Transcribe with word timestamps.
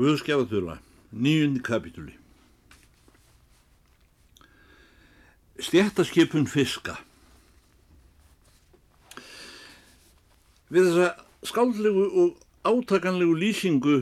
Guðskjáðurla, 0.00 0.78
nýjundi 1.12 1.60
kapitúli. 1.60 2.14
Stjættaskipun 5.60 6.46
fiska. 6.48 6.94
Við 10.72 10.88
þessa 10.88 11.10
skáldlegu 11.50 12.06
og 12.22 12.40
átakanlegu 12.64 13.36
lýsingu 13.42 13.98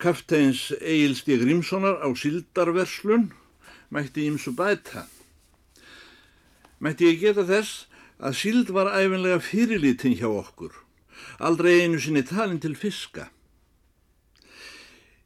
kafteins 0.00 0.70
Egil 0.80 1.12
Stíg 1.20 1.44
Grímssonar 1.44 2.00
á 2.00 2.08
Sildarverslun 2.16 3.28
mætti 3.92 4.24
ímsu 4.24 4.56
bæta. 4.56 5.04
Mætti 6.80 7.12
ég 7.12 7.20
geta 7.20 7.44
þess 7.44 7.84
að 8.24 8.40
Sild 8.40 8.72
var 8.72 8.94
æfinlega 8.96 9.44
fyrirlítinn 9.52 10.16
hjá 10.16 10.32
okkur, 10.32 10.72
aldrei 11.44 11.82
einu 11.84 12.00
sinni 12.00 12.24
talin 12.24 12.56
til 12.56 12.72
fiska. 12.72 13.28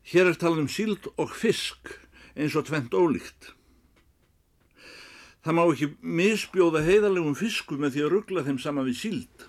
Hér 0.08 0.30
er 0.30 0.38
talað 0.40 0.64
um 0.64 0.70
síld 0.72 1.10
og 1.20 1.34
fisk 1.36 1.92
eins 2.38 2.54
og 2.56 2.68
tvent 2.68 2.94
ólíkt. 2.96 3.52
Það 5.44 5.56
má 5.56 5.62
ekki 5.68 5.88
misbjóða 6.00 6.82
heiðarlegum 6.86 7.36
fisku 7.36 7.76
með 7.80 7.94
því 7.94 8.04
að 8.04 8.12
ruggla 8.14 8.44
þeim 8.46 8.60
sama 8.62 8.84
við 8.86 8.96
síld. 9.02 9.44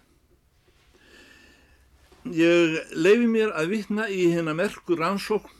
Ég 2.35 2.91
leifi 2.99 3.30
mér 3.32 3.55
að 3.55 3.72
vitna 3.72 4.09
í 4.12 4.27
hennar 4.34 4.58
merkur 4.59 4.99
rannsókn 4.99 5.55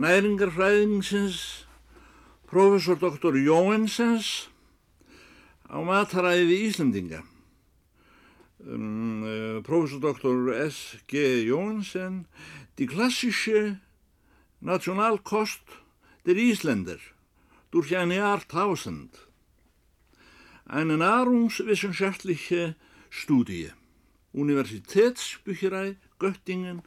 næringarfræðingsins 0.00 1.66
professor 2.50 2.96
Dr. 2.98 3.34
Jóensens 3.42 4.48
á 5.66 5.82
mataræði 5.82 6.62
Íslandinga. 6.70 7.24
Um, 8.66 9.22
uh, 9.22 9.62
professor 9.62 10.00
Dr. 10.00 10.52
S.G. 10.52 11.44
Jóensen 11.44 12.26
Die 12.78 12.86
klassische 12.86 13.80
Nationalkost 14.60 15.62
der 16.26 16.36
Isländer 16.36 16.98
durch 17.70 17.96
ein 17.96 18.10
Jahrtausend. 18.10 19.28
Eine 20.66 20.98
nahrungswissenschaftliche 20.98 22.76
Studie. 23.08 23.72
Universitätsbücherei, 24.32 25.96
Göttingen 26.18 26.82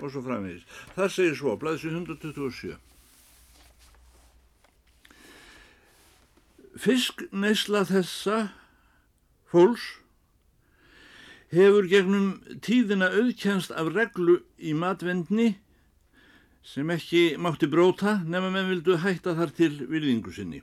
og 0.00 0.10
svo 0.10 0.22
framvegis. 0.24 0.64
Það 0.96 1.12
segir 1.14 1.36
svo, 1.38 1.54
blæðis 1.60 1.84
127. 1.86 2.76
Fiskneisla 6.80 7.84
þessa 7.86 8.38
fólks 9.52 9.99
hefur 11.50 11.88
gegnum 11.90 12.28
tíðina 12.62 13.10
auðkjænst 13.10 13.72
af 13.74 13.90
reglu 13.94 14.38
í 14.58 14.74
matvendni 14.76 15.56
sem 16.62 16.90
ekki 16.92 17.36
mátti 17.40 17.66
bróta 17.70 18.20
nema 18.22 18.52
menn 18.54 18.70
vildu 18.70 18.98
hætta 19.02 19.34
þar 19.38 19.54
til 19.56 19.72
virðingu 19.90 20.32
sinni. 20.34 20.60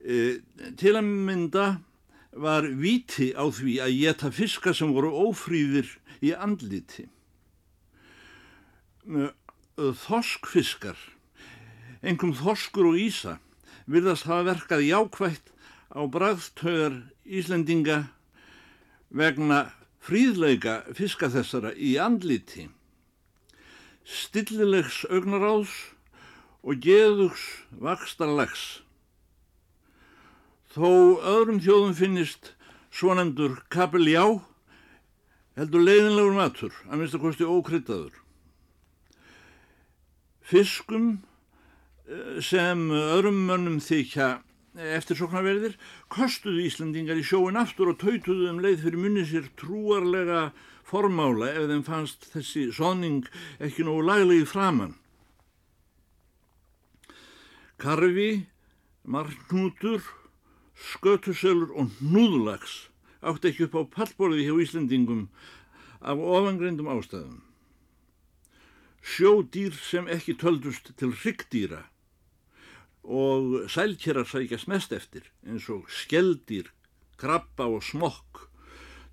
E, 0.00 0.40
til 0.78 0.94
að 0.96 1.04
mynda 1.04 1.66
var 2.38 2.68
viti 2.80 3.32
á 3.34 3.44
því 3.50 3.78
að 3.84 3.96
geta 3.98 4.32
fiska 4.32 4.72
sem 4.72 4.92
voru 4.94 5.10
ófrýðir 5.26 5.90
í 6.24 6.32
andliti. 6.32 7.08
Þorskfiskar, 9.76 10.96
engum 12.00 12.32
þorskur 12.36 12.92
og 12.92 13.00
ísa, 13.00 13.38
virðast 13.88 14.28
hafa 14.28 14.52
verkað 14.52 14.86
jákvægt 14.86 15.52
á 15.92 16.00
bræðstöðar 16.04 17.02
Íslendinga 17.28 18.06
vegna 19.08 19.68
fríðleika 20.04 20.82
fiska 20.96 21.28
þessara 21.32 21.72
í 21.74 21.96
andliti, 22.00 22.68
stillilegs 24.04 25.04
augnaráðs 25.10 25.74
og 26.64 26.80
geðugs 26.84 27.44
vakstarlegs. 27.70 28.66
Þó 30.72 31.18
öðrum 31.24 31.60
þjóðum 31.64 31.96
finnist 31.96 32.52
svonendur 32.92 33.58
kapeljá 33.72 34.38
heldur 35.58 35.82
leiðinlegur 35.82 36.36
matur, 36.36 36.74
að 36.86 37.00
minnst 37.00 37.16
að 37.18 37.24
kosti 37.24 37.48
ókryttaður. 37.48 38.18
Fiskum 40.48 41.08
eh, 42.08 42.38
sem 42.44 42.86
öðrum 42.94 43.40
mönnum 43.48 43.80
þykja 43.84 44.38
eftir 44.78 45.18
soknaverðir 45.18 45.74
kostuðu 46.12 46.62
Íslandingar 46.68 47.18
í 47.18 47.24
sjóin 47.26 47.58
aftur 47.58 47.92
og 47.92 47.98
tautuðu 48.02 48.48
um 48.52 48.60
leið 48.62 48.84
fyrir 48.84 49.02
munni 49.02 49.24
sér 49.26 49.48
trúarlega 49.58 50.48
formála 50.88 51.50
ef 51.50 51.66
þeim 51.70 51.84
fannst 51.86 52.28
þessi 52.32 52.68
soning 52.74 53.26
ekki 53.58 53.86
nógu 53.86 54.06
laglegi 54.06 54.46
framann. 54.48 54.94
Karfi, 57.78 58.46
margnútur, 59.06 60.02
skötuselur 60.74 61.74
og 61.78 61.98
núðlags 62.02 62.86
átti 63.22 63.50
ekki 63.50 63.66
upp 63.66 63.76
á 63.78 63.82
pallborði 63.98 64.46
hjá 64.46 64.54
Íslandingum 64.62 65.28
af 65.98 66.18
ofangrindum 66.18 66.90
ástæðum. 66.94 67.42
Sjódýr 69.02 69.74
sem 69.74 70.08
ekki 70.10 70.36
töldust 70.38 70.92
til 70.98 71.14
ryggdýra 71.14 71.86
og 73.08 73.70
sælkerar 73.72 74.28
sækjast 74.28 74.68
mest 74.68 74.92
eftir 74.92 75.24
eins 75.46 75.68
og 75.72 75.86
skeldýr, 75.88 76.68
krabba 77.16 77.64
og 77.64 77.82
smokk 77.82 78.48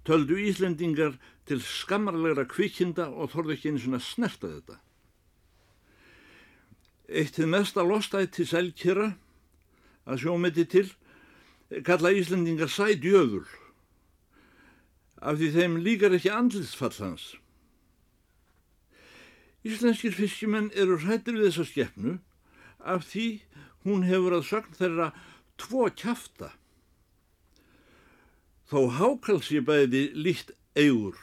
töldu 0.06 0.36
Íslendingar 0.36 1.16
til 1.48 1.62
skammarlegra 1.62 2.44
kvikinda 2.50 3.08
og 3.08 3.32
þorðu 3.32 3.56
ekki 3.56 3.72
eins 3.72 3.88
og 3.88 4.02
snerta 4.04 4.52
þetta. 4.52 4.78
Eitt 7.08 7.36
til 7.38 7.48
mesta 7.48 7.86
lostætti 7.86 8.46
sælkera 8.46 9.14
að 10.06 10.26
sjómeti 10.26 10.68
til 10.70 10.92
kalla 11.86 12.12
Íslendingar 12.12 12.70
sædjöful 12.70 13.48
af 15.22 15.40
því 15.40 15.50
þeim 15.56 15.80
líkar 15.82 16.14
ekki 16.14 16.30
andlisfall 16.30 16.94
hans. 17.00 17.34
Íslenskir 19.66 20.14
fiskimenn 20.14 20.70
eru 20.78 21.00
hrættir 21.02 21.40
við 21.40 21.50
þessa 21.50 21.66
skeppnu 21.72 22.18
af 22.86 23.08
því 23.10 23.30
hún 23.86 24.06
hefur 24.10 24.36
að 24.40 24.48
sögn 24.50 24.78
þeirra 24.80 25.12
tvo 25.62 25.88
kjafta. 25.94 26.52
Þó 28.66 28.90
hákals 28.98 29.52
ég 29.54 29.68
bæði 29.68 30.10
líkt 30.18 30.52
eigur 30.76 31.18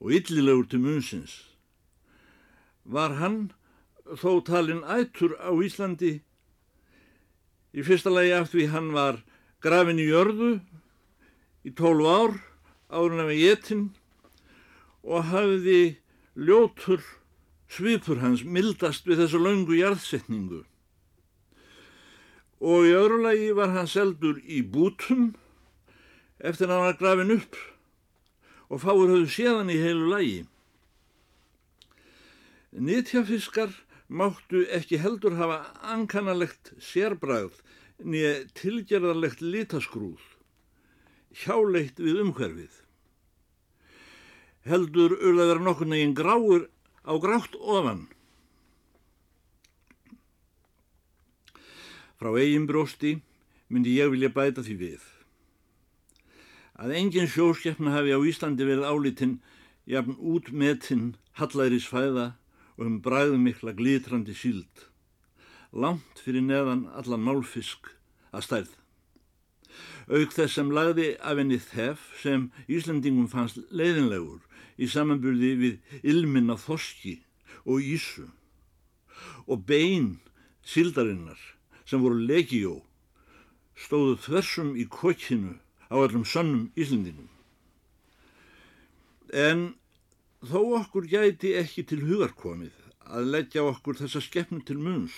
og 0.00 0.14
yllilegur 0.16 0.66
til 0.72 0.80
munsins. 0.80 1.34
Var 2.88 3.18
hann 3.20 3.52
þó 4.18 4.40
talinn 4.44 4.82
ættur 4.88 5.36
á 5.36 5.52
Íslandi 5.52 6.14
í 7.76 7.84
fyrsta 7.86 8.10
lagi 8.10 8.32
af 8.34 8.50
því 8.50 8.66
hann 8.72 8.90
var 8.96 9.20
grafin 9.62 10.00
í 10.00 10.08
jörðu 10.08 10.54
í 11.68 11.74
tólf 11.76 12.08
ár 12.08 12.38
árun 12.90 13.22
af 13.22 13.30
getinn 13.36 13.90
og 15.04 15.28
hafiði 15.30 16.00
ljótur 16.34 17.04
svipur 17.70 18.24
hans 18.24 18.42
mildast 18.42 19.06
við 19.06 19.22
þessu 19.22 19.44
laungu 19.44 19.78
jarðsetningu 19.78 20.64
og 22.60 22.84
í 22.84 22.92
öðru 22.92 23.22
lagi 23.24 23.50
var 23.56 23.72
hann 23.72 23.88
seldur 23.88 24.40
í 24.44 24.60
bútum 24.60 25.30
eftir 26.38 26.68
að 26.68 26.74
hann 26.74 26.86
var 26.86 26.98
grafin 27.00 27.34
upp 27.38 27.56
og 28.70 28.82
fáur 28.84 29.08
höfðu 29.08 29.30
séðan 29.32 29.72
í 29.72 29.78
heilu 29.80 30.10
lagi. 30.12 30.42
Nýttjafiskar 32.70 33.72
máttu 34.06 34.62
ekki 34.70 35.00
heldur 35.00 35.34
hafa 35.40 35.64
ankannalegt 35.94 36.74
sérbræð 36.78 37.56
nýja 38.00 38.46
tilgerðarlegt 38.56 39.42
litaskrúð, 39.42 40.20
hjáleitt 41.42 41.98
við 42.00 42.22
umhverfið. 42.24 42.78
Heldur 44.68 45.16
urðaður 45.16 45.64
nokkur 45.64 45.88
neginn 45.90 46.16
gráur 46.16 46.68
á 47.04 47.12
grátt 47.20 47.56
ofan 47.58 48.06
Frá 52.20 52.34
eigin 52.36 52.66
brósti 52.68 53.14
myndi 53.72 53.94
ég 53.96 54.10
vilja 54.12 54.28
bæta 54.28 54.60
því 54.60 54.74
við. 54.76 55.04
Að 56.76 56.90
engin 56.98 57.28
sjóskeppna 57.32 57.94
hafi 57.94 58.12
á 58.12 58.20
Íslandi 58.20 58.66
verið 58.68 58.88
álitinn 58.92 59.38
jafn 59.88 60.18
útmetinn 60.20 61.14
hallæris 61.40 61.86
fæða 61.88 62.26
og 62.76 62.82
um 62.84 62.98
bræðum 63.00 63.46
mikla 63.48 63.72
glitrandi 63.72 64.34
síld. 64.36 64.82
Langt 65.72 66.20
fyrir 66.20 66.44
neðan 66.44 66.82
allan 66.92 67.24
málfisk 67.24 67.88
að 68.36 68.44
stærð. 68.44 68.74
Auk 70.12 70.34
þess 70.36 70.58
sem 70.58 70.72
lagði 70.76 71.14
af 71.24 71.40
henni 71.40 71.56
þef 71.56 72.02
sem 72.20 72.50
Íslandingum 72.68 73.30
fannst 73.32 73.62
leiðinlegur 73.72 74.44
í 74.76 74.90
samanburði 74.92 75.54
við 75.62 76.04
ilminna 76.04 76.58
þoski 76.60 77.14
og 77.64 77.80
ísu 77.80 78.26
og 79.48 79.64
bein 79.64 80.18
síldarinnar 80.68 81.40
sem 81.90 82.02
voru 82.04 82.22
legjó 82.22 82.76
stóðu 83.74 84.14
þversum 84.22 84.76
í 84.78 84.86
kokkinu 84.86 85.56
á 85.90 85.94
allum 85.98 86.22
sannum 86.28 86.68
Íslendingum. 86.78 87.26
En 89.34 89.72
þó 90.46 90.60
okkur 90.78 91.08
gæti 91.10 91.56
ekki 91.58 91.82
til 91.90 92.04
hugarkomið 92.04 92.76
að 93.10 93.32
leggja 93.34 93.66
okkur 93.66 93.98
þessa 93.98 94.22
skeppnu 94.22 94.62
til 94.66 94.78
munns, 94.78 95.16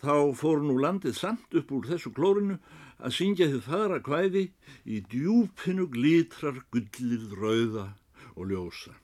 þá 0.00 0.32
fór 0.38 0.64
nú 0.64 0.78
landið 0.80 1.18
samt 1.18 1.60
upp 1.60 1.76
úr 1.76 1.90
þessu 1.92 2.14
klórinu 2.16 2.56
að 3.02 3.16
syngja 3.18 3.50
þið 3.52 3.68
fara 3.68 4.00
kvæði 4.08 4.46
í 4.88 5.04
djúpinu 5.12 5.90
glítrar 5.92 6.64
gullið 6.72 7.36
rauða 7.36 7.86
og 8.32 8.48
ljósa. 8.48 9.01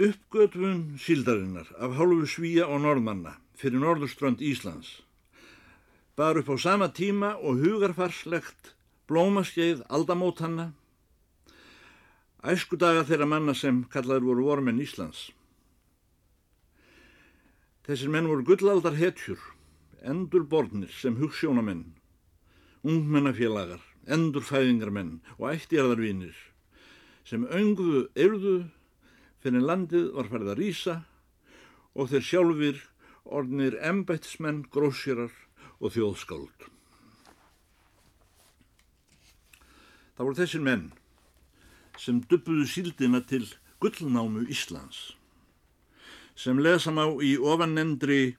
Uppgötvun 0.00 0.96
síldarinnar 0.96 1.68
af 1.76 1.92
hálfu 1.98 2.24
svíja 2.24 2.64
og 2.72 2.80
norðmanna 2.80 3.34
fyrir 3.60 3.82
norðurströnd 3.82 4.40
Íslands 4.40 5.02
bar 6.16 6.40
upp 6.40 6.48
á 6.48 6.56
sama 6.56 6.88
tíma 6.88 7.34
og 7.36 7.60
hugarfarslegt 7.60 8.72
blómaskeið 9.12 9.82
aldamótanna 9.92 10.70
æsku 12.54 12.80
daga 12.80 13.04
þeirra 13.04 13.28
manna 13.28 13.52
sem 13.52 13.84
kallaður 13.92 14.30
voru 14.30 14.48
vormenn 14.48 14.80
Íslands. 14.80 15.28
Þessir 17.84 18.08
menn 18.08 18.28
voru 18.30 18.46
gullaldar 18.48 18.96
hetjur, 18.96 19.40
endur 20.00 20.48
borðnir 20.48 20.92
sem 20.96 21.20
hugssjónamenn, 21.20 21.84
ungmennafélagar, 22.88 23.84
endur 24.08 24.48
fæðingarmenn 24.48 25.18
og 25.36 25.50
ættjarðarvinir 25.52 26.36
sem 27.28 27.44
önguðu 27.44 28.06
erðu 28.16 28.58
fyrir 29.40 29.64
landið 29.64 30.10
var 30.16 30.28
farið 30.32 30.52
að 30.52 30.60
rýsa 30.60 30.96
og 31.94 32.10
þeir 32.12 32.26
sjálfur 32.26 32.82
orðnir 33.24 33.76
embættismenn, 33.84 34.64
grósjurar 34.72 35.32
og 35.80 35.94
þjóðskáld. 35.94 36.66
Það 40.16 40.26
voru 40.26 40.40
þessir 40.40 40.64
menn 40.64 40.90
sem 42.00 42.20
dubbuðu 42.28 42.66
síldina 42.68 43.22
til 43.24 43.46
gullnámu 43.80 44.44
Íslands 44.52 45.14
sem 46.40 46.60
lesa 46.60 46.92
má 46.92 47.04
í 47.20 47.34
ofannendri 47.36 48.36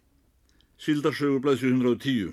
síldarsögublaðs 0.81 1.61
110. 1.67 2.31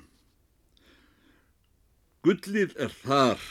Gullið 2.25 2.73
er 2.81 2.95
þar, 3.03 3.43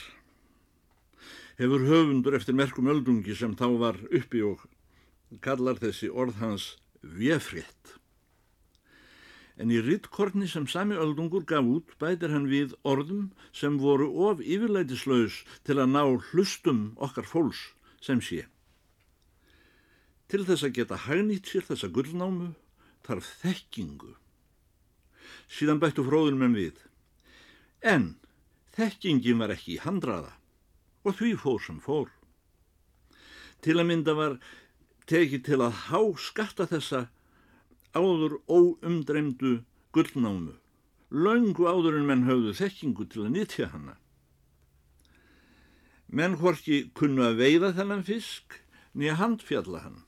hefur 1.58 1.84
höfundur 1.86 2.34
eftir 2.38 2.56
merkum 2.58 2.90
öldungi 2.90 3.36
sem 3.38 3.54
þá 3.58 3.66
var 3.78 4.00
uppi 4.10 4.42
og 4.46 4.64
kallar 5.44 5.80
þessi 5.80 6.08
orð 6.10 6.38
hans 6.42 6.68
vefrétt. 7.02 7.96
En 9.58 9.72
í 9.74 9.80
rittkorni 9.82 10.46
sem 10.46 10.68
sami 10.70 10.94
öldungur 10.94 11.42
gaf 11.48 11.66
út 11.66 11.96
bætir 11.98 12.30
hann 12.30 12.46
við 12.50 12.76
orðum 12.86 13.32
sem 13.50 13.78
voru 13.82 14.06
of 14.28 14.38
yfirleitislaus 14.38 15.42
til 15.66 15.80
að 15.82 15.90
ná 15.96 16.04
hlustum 16.30 16.92
okkar 16.96 17.26
fólks 17.26 17.64
sem 18.00 18.22
sé. 18.22 18.46
Til 20.30 20.44
þess 20.46 20.66
að 20.68 20.74
geta 20.78 21.00
hagnýtt 21.08 21.50
sér 21.50 21.66
þessa 21.66 21.90
gullnámu 21.90 22.52
þarf 23.06 23.28
þekkingu. 23.42 24.12
Síðan 25.48 25.80
bættu 25.82 26.04
fróðunum 26.06 26.44
en 26.46 26.56
við. 26.56 26.76
En 27.82 28.06
þekkingin 28.76 29.42
var 29.42 29.54
ekki 29.56 29.74
í 29.74 29.82
handraða 29.82 30.36
og 31.02 31.16
því 31.18 31.34
fór 31.40 31.60
sem 31.64 31.82
fór. 31.82 32.12
Til 33.64 33.78
að 33.80 33.88
mynda 33.88 34.14
var 34.14 34.36
tekið 35.08 35.44
til 35.48 35.60
að 35.64 35.84
há 35.88 36.00
skatta 36.20 36.68
þessa 36.70 37.06
áður 37.96 38.38
óumdreymdu 38.48 39.54
gullnámu, 39.96 40.56
laungu 41.10 41.68
áður 41.68 42.00
en 42.00 42.10
menn 42.10 42.26
höfðu 42.28 42.54
þekkingu 42.60 43.08
til 43.08 43.24
að 43.24 43.32
nýtja 43.36 43.70
hana. 43.72 43.96
Menn 46.08 46.36
hvorki 46.40 46.86
kunnu 46.96 47.24
að 47.26 47.40
veiða 47.42 47.72
þennan 47.76 48.04
fisk 48.04 48.60
nýja 48.96 49.16
handfjalla 49.20 49.82
hann. 49.84 50.04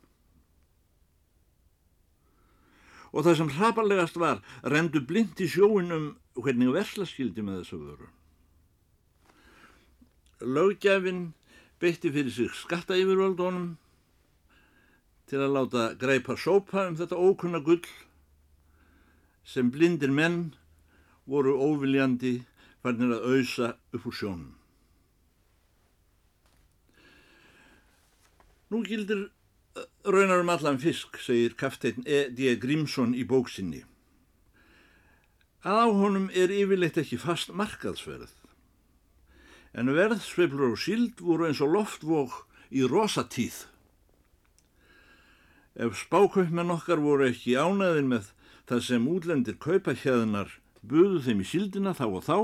og 3.12 3.26
það 3.26 3.36
sem 3.40 3.52
hraparlegast 3.56 4.18
var 4.20 4.40
rendu 4.74 5.02
blind 5.06 5.40
í 5.42 5.48
sjóin 5.50 5.92
um 5.94 6.08
hvernig 6.38 6.72
verslaskildi 6.74 7.44
með 7.44 7.62
þessu 7.62 7.78
vöru. 7.82 8.08
Laugjafinn 10.40 11.24
beitti 11.82 12.12
fyrir 12.14 12.32
sig 12.32 12.52
skatta 12.56 12.96
yfirvöldunum 12.98 13.74
til 15.30 15.40
að 15.44 15.54
láta 15.54 15.82
greipa 15.98 16.34
sópa 16.34 16.88
um 16.90 16.96
þetta 16.98 17.18
ókunna 17.18 17.60
gull 17.62 17.86
sem 19.46 19.70
blindir 19.70 20.10
menn 20.10 20.50
voru 21.30 21.54
óviljandi 21.56 22.40
farnir 22.82 23.14
að 23.14 23.28
auðsa 23.30 23.74
upp 23.94 24.08
úr 24.10 24.16
sjónum. 24.16 24.54
Nú 28.70 28.82
gildir 28.86 29.28
Raunar 30.04 30.42
um 30.42 30.50
allan 30.50 30.78
fisk, 30.82 31.18
segir 31.22 31.54
kafteinn 31.58 32.02
E.D. 32.06 32.56
Grímsson 32.62 33.14
í 33.14 33.22
bóksinni. 33.28 33.84
Að 35.62 35.82
á 35.84 35.88
honum 35.94 36.28
er 36.34 36.50
yfirleitt 36.54 36.98
ekki 36.98 37.18
fast 37.20 37.52
markaðsverð. 37.54 38.32
En 39.76 39.92
verðsveiflur 39.94 40.72
og 40.72 40.80
síld 40.82 41.20
voru 41.22 41.46
eins 41.46 41.60
og 41.62 41.74
loftvók 41.76 42.38
í 42.74 42.82
rosatíð. 42.88 43.66
Ef 45.78 45.94
spákaupmenn 45.98 46.72
okkar 46.74 47.02
voru 47.02 47.28
ekki 47.28 47.54
ánæðin 47.54 48.10
með 48.10 48.32
það 48.70 48.82
sem 48.86 49.06
útlendir 49.10 49.58
kaupahjæðinar 49.62 50.56
buðu 50.82 51.20
þeim 51.26 51.44
í 51.44 51.46
síldina 51.46 51.92
þá 51.94 52.06
og 52.08 52.24
þá, 52.26 52.38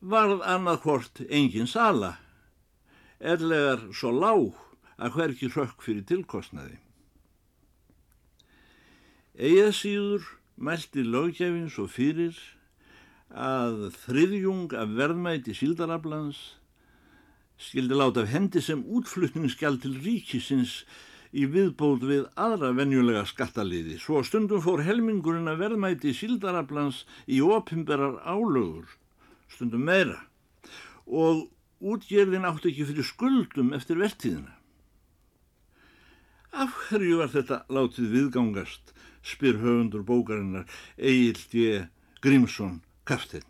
varð 0.00 0.44
annað 0.48 0.82
hvort 0.84 1.22
engin 1.28 1.68
sala, 1.68 2.16
erlegar 3.20 3.86
svo 3.92 4.12
lág 4.12 4.60
að 5.00 5.16
hverki 5.16 5.50
hrökk 5.52 5.84
fyrir 5.84 6.06
tilkostnaði. 6.08 6.78
Egið 9.40 9.74
síður 9.76 10.30
mælti 10.60 11.04
lögjafinn 11.04 11.70
svo 11.72 11.86
fyrir 11.88 12.36
að 13.30 13.90
þriðjung 14.04 14.74
af 14.76 14.96
verðmæti 14.98 15.54
síldaraflans 15.56 16.40
skildi 17.60 17.96
láta 17.96 18.24
af 18.24 18.32
hendi 18.32 18.60
sem 18.64 18.82
útflutningsgjald 18.84 19.82
til 19.84 19.94
ríkisins 20.04 20.82
í 21.30 21.46
viðbóð 21.46 22.06
við 22.08 22.24
aðra 22.38 22.72
venjulega 22.74 23.22
skattaliði. 23.28 23.98
Svo 24.02 24.22
stundum 24.26 24.62
fór 24.64 24.82
helmingurinn 24.86 25.50
að 25.50 25.64
verðmæti 25.64 26.14
síldaraflans 26.16 27.04
í 27.30 27.40
opimberar 27.44 28.18
álögur, 28.26 28.88
stundum 29.50 29.86
meira, 29.86 30.18
og 31.06 31.46
útgerðin 31.80 32.48
átti 32.48 32.72
ekki 32.72 32.88
fyrir 32.90 33.06
skuldum 33.06 33.74
eftir 33.76 34.00
vertíðina. 34.00 34.56
Af 36.50 36.74
hverju 36.88 37.20
var 37.20 37.30
þetta 37.30 37.62
látið 37.70 38.10
viðgangast, 38.16 38.90
spyr 39.22 39.60
höfundur 39.62 40.02
bókarinnar 40.02 40.66
Egil 40.98 41.38
D. 41.52 41.66
Grímsson 42.20 42.80
Kaftinn. 43.06 43.46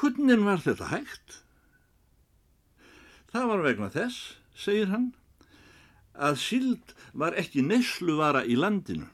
Hvernig 0.00 0.44
var 0.44 0.60
þetta 0.62 0.90
hægt? 0.92 1.40
Það 3.32 3.48
var 3.50 3.64
vegna 3.64 3.88
þess, 3.94 4.36
segir 4.56 4.90
hann, 4.90 5.10
að 6.14 6.38
síld 6.42 6.94
var 7.12 7.36
ekki 7.38 7.62
nesluvara 7.64 8.44
í 8.44 8.56
landinu. 8.58 9.08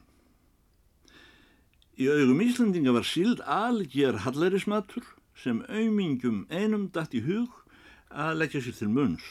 Í 1.97 2.09
augum 2.13 2.41
Íslandinga 2.45 2.93
var 2.93 3.05
síld 3.07 3.41
algjör 3.41 4.21
hallærismatur 4.25 5.05
sem 5.37 5.63
auðmingum 5.65 6.45
einum 6.49 6.89
dætt 6.93 7.15
í 7.17 7.23
hug 7.25 7.63
að 8.09 8.37
leggja 8.41 8.61
sér 8.65 8.77
til 8.77 8.89
munns. 8.93 9.25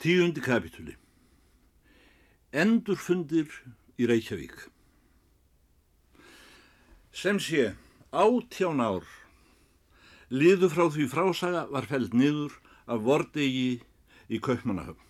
Tíundi 0.00 0.40
kapitúli 0.40 0.94
Endurfundir 2.56 3.50
í 4.00 4.06
Reykjavík 4.08 4.54
Sem 7.12 7.36
sé, 7.36 7.74
átján 8.16 8.80
ár 8.80 9.04
liðu 10.32 10.70
frá 10.72 10.86
því 10.94 11.04
frásaga 11.12 11.66
var 11.68 11.90
fælt 11.90 12.16
niður 12.16 12.56
af 12.90 13.04
vordegi 13.06 13.78
í 14.30 14.40
Kaupmannahöfn. 14.42 15.06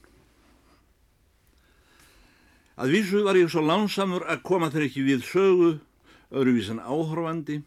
Að 2.81 2.95
vísu 2.95 3.25
var 3.25 3.37
ég 3.37 3.51
svo 3.53 3.61
lánsamur 3.65 4.25
að 4.25 4.45
koma 4.47 4.71
þeir 4.73 4.87
ekki 4.87 5.03
við 5.05 5.25
sögu 5.29 5.73
öðruvísan 6.31 6.81
áhorfandi 6.81 7.59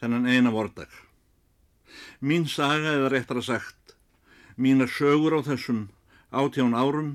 þennan 0.00 0.28
eina 0.28 0.52
vordag. 0.52 0.90
Mín 2.20 2.44
saga 2.48 2.96
eða 2.96 3.08
réttar 3.12 3.40
að 3.40 3.48
sagt, 3.48 3.94
mína 4.60 4.88
sögur 4.88 5.36
á 5.36 5.40
þessum 5.44 5.86
átján 6.30 6.76
árum 6.76 7.14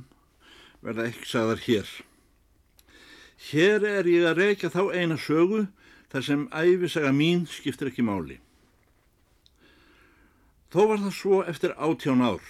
verða 0.82 1.10
ekki 1.12 1.30
sagðar 1.30 1.62
hér. 1.66 1.92
Hér 3.52 3.86
er 3.86 4.10
ég 4.10 4.26
að 4.26 4.42
reykja 4.42 4.74
þá 4.74 4.82
eina 4.98 5.18
sögu 5.22 5.68
þar 6.10 6.26
sem 6.26 6.48
æfisaga 6.50 7.14
mín 7.14 7.46
skiptir 7.50 7.92
ekki 7.92 8.06
máli. 8.06 8.40
Þó 10.76 10.82
var 10.92 11.00
það 11.06 11.14
svo 11.16 11.42
eftir 11.48 11.72
átján 11.80 12.24
ár. 12.28 12.44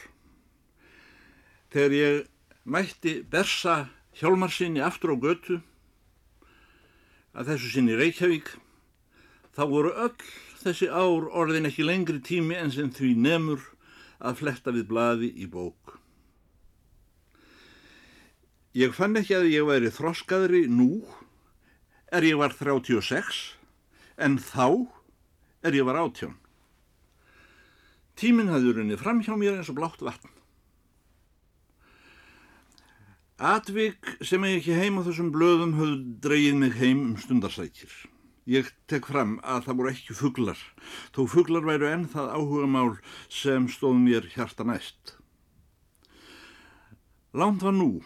Þegar 1.69 1.93
ég 1.93 2.21
mætti 2.65 3.19
bersa 3.21 3.91
hjálmarsinni 4.17 4.81
aftur 4.81 5.13
á 5.13 5.17
götu 5.21 5.59
að 7.37 7.51
þessu 7.51 7.69
sinni 7.75 7.97
Reykjavík, 7.99 8.49
Þá 9.55 9.63
voru 9.71 9.91
öll 9.95 10.23
þessi 10.59 10.87
ár 10.91 11.29
orðin 11.31 11.69
ekki 11.69 11.85
lengri 11.87 12.19
tími 12.19 12.57
en 12.59 12.73
sem 12.75 12.89
því 12.91 13.13
nemur 13.23 13.61
að 14.19 14.41
fletta 14.41 14.73
við 14.75 14.89
blaði 14.89 15.29
í 15.31 15.47
bók. 15.47 15.95
Ég 18.75 18.91
fann 18.97 19.15
ekki 19.15 19.37
að 19.37 19.47
ég 19.53 19.67
væri 19.69 19.93
þroskaðri 19.95 20.65
nú 20.67 21.05
er 22.11 22.27
ég 22.27 22.35
var 22.41 22.51
36 22.51 23.39
en 24.19 24.35
þá 24.43 24.67
er 25.63 25.79
ég 25.79 25.87
var 25.87 26.01
átjón. 26.03 26.35
Tíminn 28.15 28.47
hafði 28.47 28.77
runnið 28.77 29.01
fram 29.01 29.19
hjá 29.23 29.35
mér 29.35 29.57
eins 29.59 29.69
og 29.71 29.75
blátt 29.79 30.03
vatn. 30.05 30.31
Atvik 33.35 34.13
sem 34.23 34.45
ég 34.47 34.61
ekki 34.61 34.77
heim 34.79 34.95
á 34.95 35.03
þessum 35.03 35.33
blöðum 35.35 35.73
höfðu 35.75 35.97
dreyið 36.23 36.55
mig 36.61 36.77
heim 36.79 37.01
um 37.09 37.17
stundarsækir. 37.19 37.91
Ég 38.47 38.69
tek 38.87 39.09
fram 39.09 39.35
að 39.43 39.65
það 39.65 39.77
voru 39.81 39.91
ekki 39.91 40.15
fugglar, 40.15 40.61
þó 41.11 41.25
fugglar 41.27 41.67
væru 41.67 41.89
enn 41.89 42.07
það 42.13 42.31
áhuga 42.37 42.69
mál 42.71 42.93
sem 43.27 43.67
stóð 43.67 43.99
mér 43.99 44.29
hjarta 44.31 44.63
næst. 44.63 45.17
Lánt 47.35 47.65
var 47.65 47.75
nú, 47.75 48.05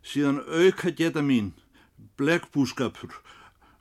síðan 0.00 0.40
auka 0.48 0.94
geta 0.96 1.20
mín, 1.20 1.52
blegbúskapur, 2.16 3.18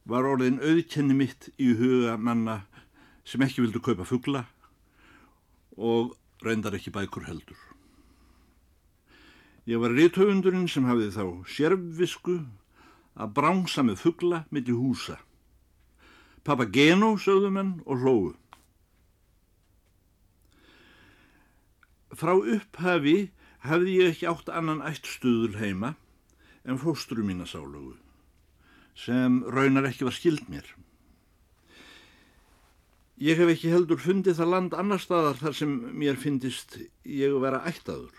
var 0.04 0.28
orðin 0.28 0.60
auðkenni 0.60 1.16
mitt 1.16 1.54
í 1.56 1.72
huga 1.78 2.18
manna 2.18 2.66
sem 3.24 3.46
ekki 3.46 3.64
vildu 3.64 3.80
kaupa 3.80 4.04
fuggla 4.10 4.50
og 5.78 6.16
reyndar 6.44 6.76
ekki 6.78 6.94
bækur 6.94 7.28
heldur. 7.28 7.60
Ég 9.70 9.78
var 9.78 9.94
rítöfundurinn 9.94 10.70
sem 10.70 10.88
hafið 10.90 11.16
þá 11.16 11.26
sérfvisku 11.56 12.38
að 13.14 13.34
bránsa 13.38 13.84
með 13.86 14.02
fuggla 14.02 14.46
millir 14.50 14.80
húsa. 14.80 15.20
Papageno 16.44 17.14
sögðu 17.22 17.52
menn 17.54 17.74
og 17.86 18.02
hlóðu. 18.02 18.34
Frá 22.18 22.34
upphafi 22.34 23.32
hafði 23.64 23.98
ég 24.02 24.16
ekki 24.16 24.30
átt 24.32 24.50
annan 24.50 24.82
ættstuður 24.84 25.60
heima 25.62 25.94
en 26.66 26.82
fóstru 26.82 27.24
mína 27.26 27.46
sálögu 27.48 27.96
sem 28.98 29.40
raunar 29.48 29.88
ekki 29.88 30.06
var 30.06 30.18
skild 30.18 30.50
mér. 30.52 30.66
Ég 33.22 33.38
hef 33.38 33.52
ekki 33.54 33.70
heldur 33.70 34.00
fundið 34.02 34.40
það 34.40 34.50
land 34.50 34.74
annar 34.74 35.02
staðar 35.02 35.38
þar 35.38 35.54
sem 35.54 35.74
mér 35.94 36.18
finnist 36.18 36.80
ég 37.06 37.36
vera 37.44 37.60
ættaður. 37.70 38.16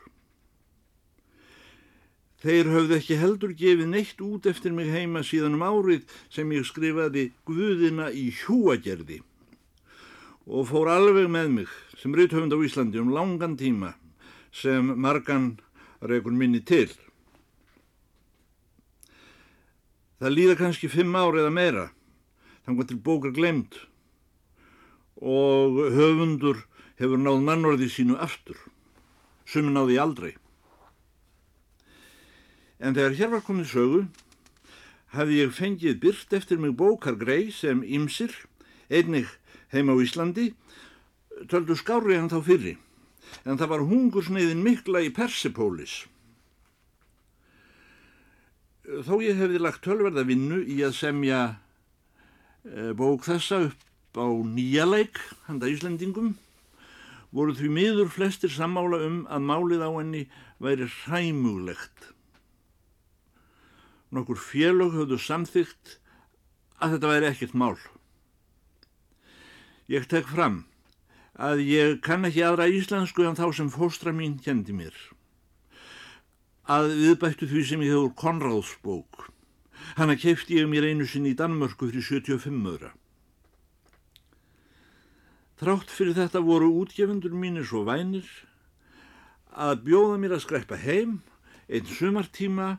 Þeir 2.42 2.70
höfðu 2.70 2.96
ekki 3.00 3.18
heldur 3.18 3.56
gefið 3.58 3.90
neitt 3.90 4.22
út 4.22 4.46
eftir 4.50 4.74
mig 4.74 4.90
heima 4.94 5.24
síðan 5.26 5.58
um 5.58 5.66
árið 5.66 6.06
sem 6.30 6.54
ég 6.54 6.66
skrifaði 6.66 7.28
Guðina 7.46 8.10
í 8.14 8.28
hjúagerði 8.44 9.20
og 10.46 10.66
fór 10.70 10.90
alveg 10.90 11.30
með 11.30 11.52
mig 11.58 11.76
sem 11.98 12.14
rauthöfund 12.14 12.54
á 12.54 12.58
Íslandi 12.62 13.02
um 13.02 13.12
langan 13.14 13.58
tíma 13.58 13.94
sem 14.54 14.94
margan 15.02 15.56
regur 15.98 16.34
minni 16.34 16.62
til. 16.62 16.90
Það 20.22 20.36
líða 20.38 20.58
kannski 20.58 20.90
fimm 20.90 21.14
ár 21.18 21.34
eða 21.38 21.50
meira, 21.50 21.88
þannig 22.62 22.90
að 22.94 23.02
bókar 23.06 23.34
glemt 23.34 23.82
og 25.22 25.78
höfundur 25.94 26.64
hefur 26.98 27.20
náð 27.20 27.42
mannorði 27.46 27.88
sínu 27.90 28.18
aftur, 28.18 28.58
sem 29.46 29.68
náði 29.70 29.98
aldrei. 30.02 30.32
En 32.82 32.96
þegar 32.96 33.18
hér 33.18 33.30
var 33.36 33.44
komið 33.46 33.68
sögu, 33.70 34.00
hafði 35.14 35.42
ég 35.44 35.54
fengið 35.54 36.00
byrt 36.02 36.34
eftir 36.34 36.58
mig 36.58 36.74
bókar 36.74 37.14
grei 37.20 37.52
sem 37.54 37.84
ymsir, 37.86 38.34
einnig 38.90 39.30
heima 39.70 39.94
á 39.94 40.02
Íslandi, 40.02 40.50
töldu 41.46 41.76
skári 41.78 42.18
hann 42.18 42.32
þá 42.32 42.40
fyrri. 42.42 42.74
En 43.46 43.56
það 43.60 43.70
var 43.70 43.86
hungursneiðin 43.86 44.64
mikla 44.66 45.04
í 45.06 45.12
Persepólis. 45.14 46.02
Þó 48.82 49.14
ég 49.22 49.38
hefði 49.38 49.62
lagt 49.62 49.84
tölverða 49.86 50.26
vinnu 50.26 50.58
í 50.66 50.80
að 50.82 50.96
semja 50.98 51.40
e, 52.66 52.90
bók 52.98 53.22
þessa 53.24 53.62
upp 53.68 53.91
á 54.16 54.26
nýjaleik, 54.28 55.20
handa 55.48 55.70
Íslandingum, 55.72 56.34
voru 57.32 57.54
því 57.56 57.68
miður 57.76 58.10
flestir 58.12 58.52
sammála 58.52 59.02
um 59.06 59.22
að 59.28 59.46
málið 59.48 59.86
á 59.86 59.90
henni 59.96 60.26
væri 60.62 60.88
hræmulegt 61.02 62.12
nokkur 64.12 64.36
félög 64.36 64.92
höfðu 64.92 65.18
samþygt 65.20 65.96
að 66.82 66.96
þetta 66.96 67.10
væri 67.12 67.28
ekkert 67.30 67.56
mál. 67.56 67.78
Ég 69.88 70.06
tek 70.08 70.28
fram 70.28 70.62
að 71.32 71.64
ég 71.64 72.00
kann 72.04 72.28
ekki 72.28 72.44
aðra 72.44 72.68
íslensku 72.70 73.24
en 73.26 73.38
þá 73.38 73.46
sem 73.56 73.72
fóstra 73.72 74.12
mín 74.14 74.36
kendi 74.44 74.76
mér. 74.76 74.94
Að 76.68 76.92
viðbættu 77.00 77.48
því 77.50 77.62
sem 77.68 77.84
ég 77.84 77.96
hefur 77.96 78.12
Konráðsbók. 78.20 79.28
Hanna 79.96 80.14
kefti 80.16 80.60
ég 80.60 80.68
mér 80.70 80.86
einu 80.92 81.08
sinn 81.08 81.26
í 81.26 81.34
Danmörku 81.36 81.88
fyrir 81.88 82.04
75 82.06 82.68
öðra. 82.68 82.92
Þrátt 85.62 85.92
fyrir 85.94 86.16
þetta 86.16 86.40
voru 86.42 86.72
útgefundur 86.80 87.34
mínir 87.38 87.62
svo 87.62 87.84
vænir 87.86 88.26
að 89.54 89.84
bjóða 89.86 90.16
mér 90.18 90.32
að 90.34 90.40
skræpa 90.42 90.78
heim 90.82 91.20
einn 91.70 91.86
sumartíma 91.86 92.72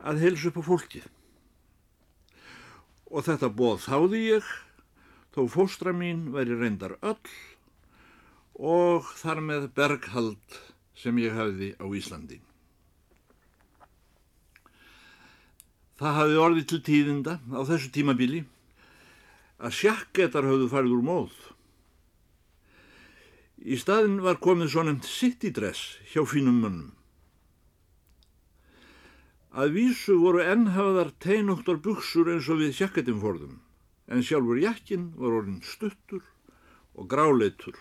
að 0.00 0.22
helsa 0.24 0.48
upp 0.48 0.62
á 0.64 0.68
fólkið. 0.70 1.04
Og 3.12 3.26
þetta 3.26 3.52
bóð 3.52 3.84
þáði 3.84 4.22
ég, 4.30 4.48
þó 5.36 5.42
fóstra 5.52 5.92
mín 5.92 6.30
væri 6.32 6.56
reyndar 6.56 6.96
öll 7.04 7.20
og 8.56 9.12
þar 9.20 9.44
með 9.44 9.68
berghald 9.76 10.58
sem 10.96 11.20
ég 11.20 11.36
hafði 11.36 11.74
á 11.76 11.84
Íslandi. 11.84 12.40
Það 16.00 16.16
hafði 16.22 16.42
orðið 16.48 16.68
til 16.72 16.82
tíðinda 16.88 17.38
á 17.44 17.60
þessu 17.68 17.92
tímabili 17.92 18.46
að 19.60 19.80
sjakketar 19.84 20.48
hafðu 20.48 20.72
farið 20.72 20.96
úr 20.96 21.08
móð. 21.12 21.40
Í 23.60 23.76
staðin 23.76 24.22
var 24.24 24.38
komið 24.40 24.70
svo 24.72 24.86
nefnt 24.86 25.04
citydress 25.04 25.98
hjá 26.08 26.22
fínum 26.24 26.62
mönnum. 26.62 26.94
Að 29.52 29.74
vísu 29.74 30.16
voru 30.22 30.40
ennhafaðar 30.40 31.10
teinóttar 31.20 31.80
buksur 31.84 32.30
eins 32.32 32.48
og 32.48 32.62
við 32.62 32.78
sjakketum 32.78 33.18
forðum, 33.20 33.58
en 34.08 34.24
sjálfur 34.24 34.62
jakkin 34.62 35.10
var 35.18 35.36
orðin 35.40 35.60
stuttur 35.66 36.22
og 36.94 37.10
gráleitur. 37.10 37.76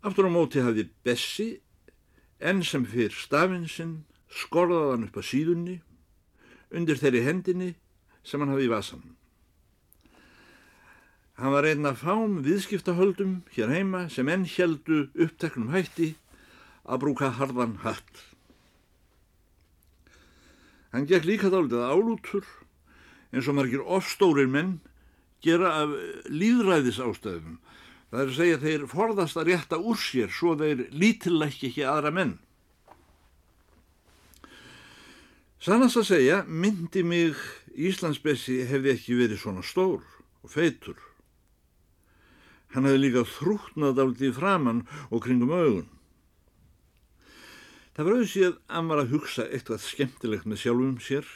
Aftur 0.00 0.30
á 0.30 0.32
móti 0.32 0.64
hafði 0.64 0.86
Bessi, 1.04 1.50
enn 2.40 2.64
sem 2.64 2.86
fyrr 2.88 3.12
stafinsinn, 3.12 4.06
skorðaðan 4.30 5.08
upp 5.10 5.20
að 5.20 5.30
síðunni, 5.34 5.78
undir 6.72 6.96
þeirri 6.96 7.26
hendinni 7.28 7.72
sem 8.24 8.40
hann 8.40 8.54
hafði 8.54 8.70
í 8.70 8.72
vasan. 8.72 9.17
Hann 11.38 11.52
var 11.54 11.68
einn 11.70 11.86
af 11.86 12.00
fám 12.02 12.40
viðskiptahöldum 12.42 13.44
hér 13.54 13.70
heima 13.70 14.08
sem 14.10 14.26
enn 14.26 14.42
heldu 14.42 15.04
uppteknum 15.14 15.68
hætti 15.70 16.16
að 16.82 17.04
brúka 17.04 17.28
harðan 17.36 17.76
hatt. 17.84 18.24
Hann 20.90 21.06
gekk 21.06 21.28
líka 21.28 21.50
dálitið 21.52 21.84
álútur 21.86 22.48
eins 23.30 23.46
og 23.46 23.54
margir 23.54 23.84
ofstórir 23.86 24.50
menn 24.50 24.80
gera 25.44 25.70
af 25.84 25.94
líðræðis 26.26 26.98
ástæðum. 27.06 27.60
Það 28.10 28.22
er 28.24 28.32
að 28.32 28.38
segja 28.40 28.60
þeir 28.64 28.86
forðast 28.90 29.38
að 29.38 29.50
rétta 29.52 29.78
úr 29.78 30.00
sér 30.00 30.32
svo 30.34 30.56
þeir 30.58 30.88
lítillækki 30.90 31.70
ekki 31.70 31.84
aðra 31.86 32.12
menn. 32.18 32.32
Sannast 35.62 36.00
að 36.02 36.08
segja 36.10 36.40
myndi 36.48 37.04
mig 37.06 37.38
Íslandsbessi 37.78 38.64
hefði 38.66 38.96
ekki 38.96 39.20
verið 39.20 39.42
svona 39.44 39.62
stór 39.62 40.02
og 40.42 40.50
feitur. 40.50 40.98
Hann 42.74 42.88
hefði 42.88 43.00
líka 43.00 43.24
þrútnað 43.36 43.94
dálitið 43.96 44.34
framann 44.36 44.82
og 45.08 45.22
kringum 45.24 45.54
augun. 45.54 45.86
Það 47.96 48.06
var 48.06 48.14
auðvitað 48.14 48.48
að 48.48 48.58
hann 48.76 48.90
var 48.92 49.00
að 49.02 49.12
hugsa 49.14 49.44
eitthvað 49.48 49.84
skemmtilegt 49.84 50.44
með 50.46 50.60
sjálfum 50.62 50.98
sér 51.02 51.30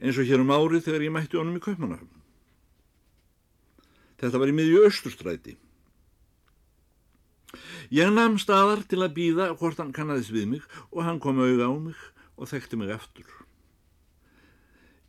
eins 0.00 0.16
og 0.18 0.26
hér 0.26 0.42
um 0.42 0.50
árið 0.50 0.86
þegar 0.88 1.04
ég 1.04 1.12
mætti 1.14 1.38
honum 1.38 1.58
í 1.60 1.62
Kaupmannahöfn. 1.62 2.16
Þetta 4.20 4.40
var 4.40 4.50
í 4.50 4.56
miðju 4.56 4.80
östustræti. 4.88 5.54
Ég 7.94 8.10
namn 8.14 8.38
staðar 8.38 8.82
til 8.88 9.00
að 9.02 9.14
býða 9.16 9.50
hvort 9.58 9.80
hann 9.80 9.94
kannadist 9.94 10.32
við 10.34 10.48
mig 10.54 10.66
og 10.90 11.04
hann 11.06 11.20
kom 11.22 11.40
auða 11.42 11.70
á 11.70 11.74
mig 11.74 12.02
og 12.36 12.50
þekkti 12.50 12.78
mig 12.80 12.92
eftir. 12.94 13.26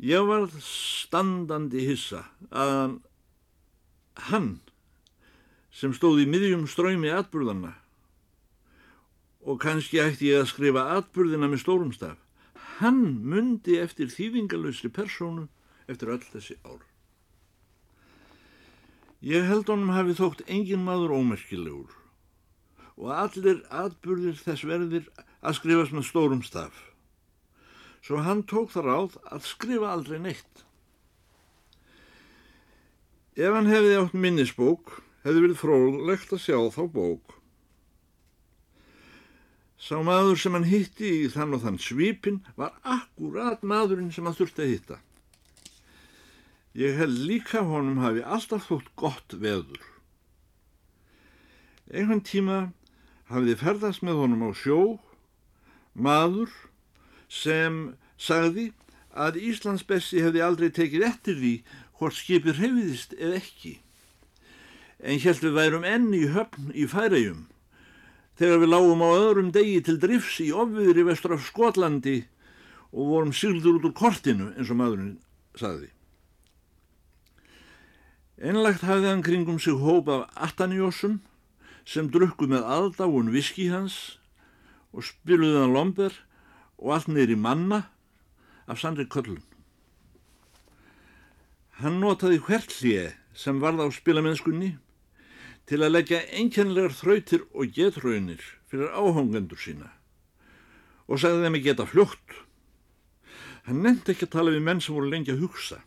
Ég 0.01 0.25
var 0.25 0.47
standandi 0.65 1.83
hissa 1.85 2.23
að 2.49 2.97
hann 4.29 4.59
sem 5.71 5.93
stóð 5.95 6.25
í 6.25 6.27
miðjum 6.29 6.67
ströymi 6.69 7.11
atburðanna 7.15 7.75
og 9.41 9.57
kannski 9.63 10.01
ætti 10.03 10.29
ég 10.29 10.43
að 10.43 10.51
skrifa 10.51 10.83
atburðina 10.97 11.49
með 11.49 11.63
stórum 11.63 11.93
staf. 11.95 12.19
Hann 12.81 13.01
myndi 13.25 13.79
eftir 13.81 14.11
þývingalösri 14.13 14.91
persónu 14.93 15.47
eftir 15.89 16.13
öll 16.13 16.21
þessi 16.21 16.57
ár. 16.65 16.83
Ég 19.21 19.45
held 19.45 19.69
honum 19.69 19.93
hafi 19.93 20.15
þótt 20.17 20.45
engin 20.49 20.85
maður 20.85 21.15
ómerkilegur 21.19 21.97
og 23.01 23.11
allir 23.17 23.61
atbyrðir 23.73 24.37
þess 24.37 24.65
verðir 24.67 25.05
að 25.41 25.57
skrifast 25.57 25.93
með 25.95 26.07
stórum 26.09 26.41
staf. 26.45 26.73
Svo 28.01 28.21
hann 28.25 28.43
tók 28.49 28.73
það 28.73 28.87
ráð 28.89 29.17
að 29.29 29.45
skrifa 29.45 29.93
aldrei 29.93 30.19
neitt. 30.21 30.65
Ef 33.37 33.53
hann 33.55 33.69
hefði 33.69 33.95
átt 33.99 34.17
minnisbók, 34.17 34.97
hefði 35.25 35.45
verið 35.45 35.61
fróðlegt 35.61 36.33
að 36.35 36.43
sjá 36.45 36.57
þá 36.73 36.81
bók. 36.95 37.37
Sá 39.81 39.97
maður 40.05 40.37
sem 40.37 40.53
hann 40.53 40.67
hitti 40.69 41.07
í 41.23 41.29
þann 41.33 41.55
og 41.57 41.63
þann 41.63 41.79
svipin 41.81 42.41
var 42.57 42.75
akkurat 42.85 43.63
maðurinn 43.65 44.11
sem 44.13 44.27
hann 44.29 44.37
þurfti 44.37 44.65
að 44.65 44.73
hitta. 44.75 44.97
Ég 46.77 46.99
held 47.01 47.17
líka 47.27 47.63
honum 47.67 47.97
hafi 48.03 48.21
alltaf 48.21 48.69
þótt 48.69 48.91
gott 48.95 49.33
veður. 49.41 49.81
Einhvern 51.91 52.21
tíma 52.23 52.59
hafiði 53.31 53.57
ferðast 53.59 54.05
með 54.05 54.21
honum 54.21 54.45
á 54.47 54.49
sjó, 54.55 54.79
maður 55.97 56.53
sem 57.27 57.97
sagði 58.21 58.69
að 59.11 59.41
Íslands 59.49 59.83
bessi 59.87 60.21
hefði 60.23 60.45
aldrei 60.45 60.69
tekið 60.71 61.07
eftir 61.09 61.39
því 61.41 61.55
hvort 61.97 62.15
skipir 62.15 62.61
hefiðist 62.61 63.17
eða 63.17 63.41
ekki. 63.41 63.73
En 65.01 65.17
helt 65.17 65.41
við 65.41 65.55
værum 65.57 65.85
enn 65.87 66.11
í 66.13 66.27
höfn 66.29 66.69
í 66.77 66.85
færæjum 66.89 67.47
þegar 68.37 68.61
við 68.61 68.71
lágum 68.71 69.01
á 69.01 69.09
öðrum 69.09 69.49
degi 69.53 69.79
til 69.85 69.97
drifs 70.01 70.37
í 70.41 70.51
ofviðri 70.53 71.05
vestur 71.05 71.35
af 71.35 71.43
Skotlandi 71.45 72.19
og 72.91 73.09
vorum 73.09 73.33
syldur 73.33 73.79
út 73.79 73.87
úr 73.89 73.97
kortinu 73.97 74.51
eins 74.55 74.69
og 74.69 74.79
maðurinn 74.79 75.17
saði. 75.57 75.89
Einlagt 78.41 78.85
hafði 78.85 79.11
hann 79.11 79.25
kringum 79.25 79.59
sig 79.61 79.77
hóp 79.77 80.09
af 80.09 80.29
attanjósum 80.49 81.19
sem 81.85 82.09
drukku 82.09 82.47
með 82.49 82.65
aðdáun 82.65 83.29
viski 83.33 83.69
hans 83.69 84.17
og 84.93 85.05
spiluði 85.05 85.61
hann 85.61 85.75
lomber 85.75 86.13
og 86.81 86.95
allt 86.95 87.09
neyri 87.09 87.37
manna 87.37 87.83
af 88.65 88.81
sandri 88.81 89.05
köllun. 89.05 89.43
Hann 91.81 92.01
notaði 92.01 92.41
hvert 92.45 92.73
hlið 92.81 93.13
sem 93.37 93.61
varð 93.61 93.85
á 93.85 93.87
spilamennskunni 93.93 94.75
til 95.69 95.81
að 95.81 95.93
leggja 95.95 96.21
einkennlegar 96.35 96.95
þrautir 96.95 97.45
og 97.51 97.73
getraunir 97.75 98.43
fyrir 98.71 98.91
áhangendur 98.95 99.59
sína 99.61 99.91
og 101.11 101.19
sagði 101.19 101.43
þeim 101.43 101.57
að 101.57 101.65
geta 101.65 101.85
fljótt. 101.89 102.35
Hann 103.67 103.81
nefndi 103.83 104.13
ekki 104.13 104.29
að 104.29 104.35
tala 104.35 104.53
við 104.53 104.63
menn 104.63 104.81
sem 104.81 104.95
voru 104.95 105.09
lengi 105.11 105.33
að 105.33 105.43
hugsa. 105.43 105.81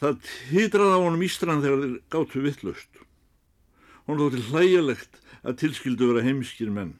Það 0.00 0.30
hýtraði 0.52 0.94
á 0.96 1.04
honum 1.04 1.24
ístran 1.26 1.60
þegar 1.62 1.82
þeir 1.82 1.96
gáttu 2.14 2.44
vittlust. 2.46 3.02
Hún 4.06 4.22
þótti 4.22 4.44
hlægilegt 4.48 5.20
að 5.42 5.58
tilskildu 5.62 6.08
vera 6.12 6.24
heimskir 6.24 6.70
menn. 6.72 6.94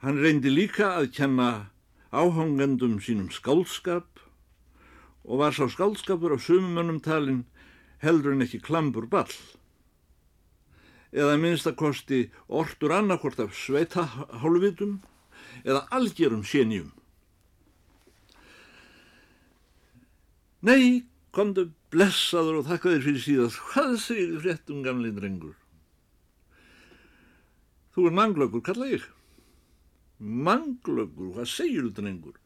Hann 0.00 0.18
reyndi 0.18 0.50
líka 0.50 0.94
að 0.96 1.12
kenna 1.14 1.50
áhangendum 2.10 2.98
sínum 3.04 3.28
skálskap 3.30 4.24
og 5.22 5.42
var 5.42 5.54
sá 5.54 5.68
skálskapur 5.70 6.34
af 6.34 6.42
sumumönnum 6.42 6.98
talin 7.04 7.44
heldur 8.04 8.34
en 8.34 8.44
ekki 8.44 8.60
klambur 8.64 9.08
ball. 9.10 9.32
Eða 11.10 11.36
minnstakosti 11.42 12.28
ortur 12.46 12.94
annarkort 12.94 13.40
af 13.42 13.54
sveitahálfitum 13.56 15.00
eða 15.64 15.86
algjörum 15.96 16.44
sénjum. 16.46 16.92
Nei, 20.60 21.06
komdu 21.32 21.70
blessaður 21.90 22.60
og 22.60 22.68
þakka 22.68 22.92
þér 22.92 23.06
fyrir 23.06 23.24
síðast. 23.24 23.62
Hvað 23.70 23.96
segir 24.04 24.28
þið 24.34 24.44
fréttum 24.44 24.84
gamli 24.84 25.12
drengur? 25.16 25.56
Þú 27.96 28.06
er 28.06 28.14
manglögur, 28.14 28.62
kalla 28.62 28.90
ég. 28.92 29.06
Manglögur, 30.20 31.32
hvað 31.34 31.48
segir 31.50 31.88
þú 31.88 31.94
drengur? 31.96 32.36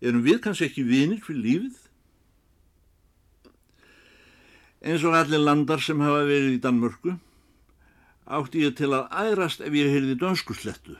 Erum 0.00 0.24
við 0.24 0.40
kannski 0.46 0.70
ekki 0.70 0.86
vinir 0.88 1.20
fyrir 1.24 1.42
lífið? 1.44 1.80
Eins 4.80 5.04
og 5.04 5.16
allir 5.16 5.42
landar 5.42 5.82
sem 5.84 6.00
hafa 6.00 6.24
verið 6.24 6.56
í 6.56 6.62
Danmörku 6.64 7.16
átti 8.30 8.62
ég 8.64 8.76
til 8.78 8.92
að 8.94 9.10
ærast 9.12 9.60
ef 9.60 9.74
ég 9.74 9.90
heyrði 9.92 10.14
dönsku 10.20 10.54
slettu. 10.56 10.94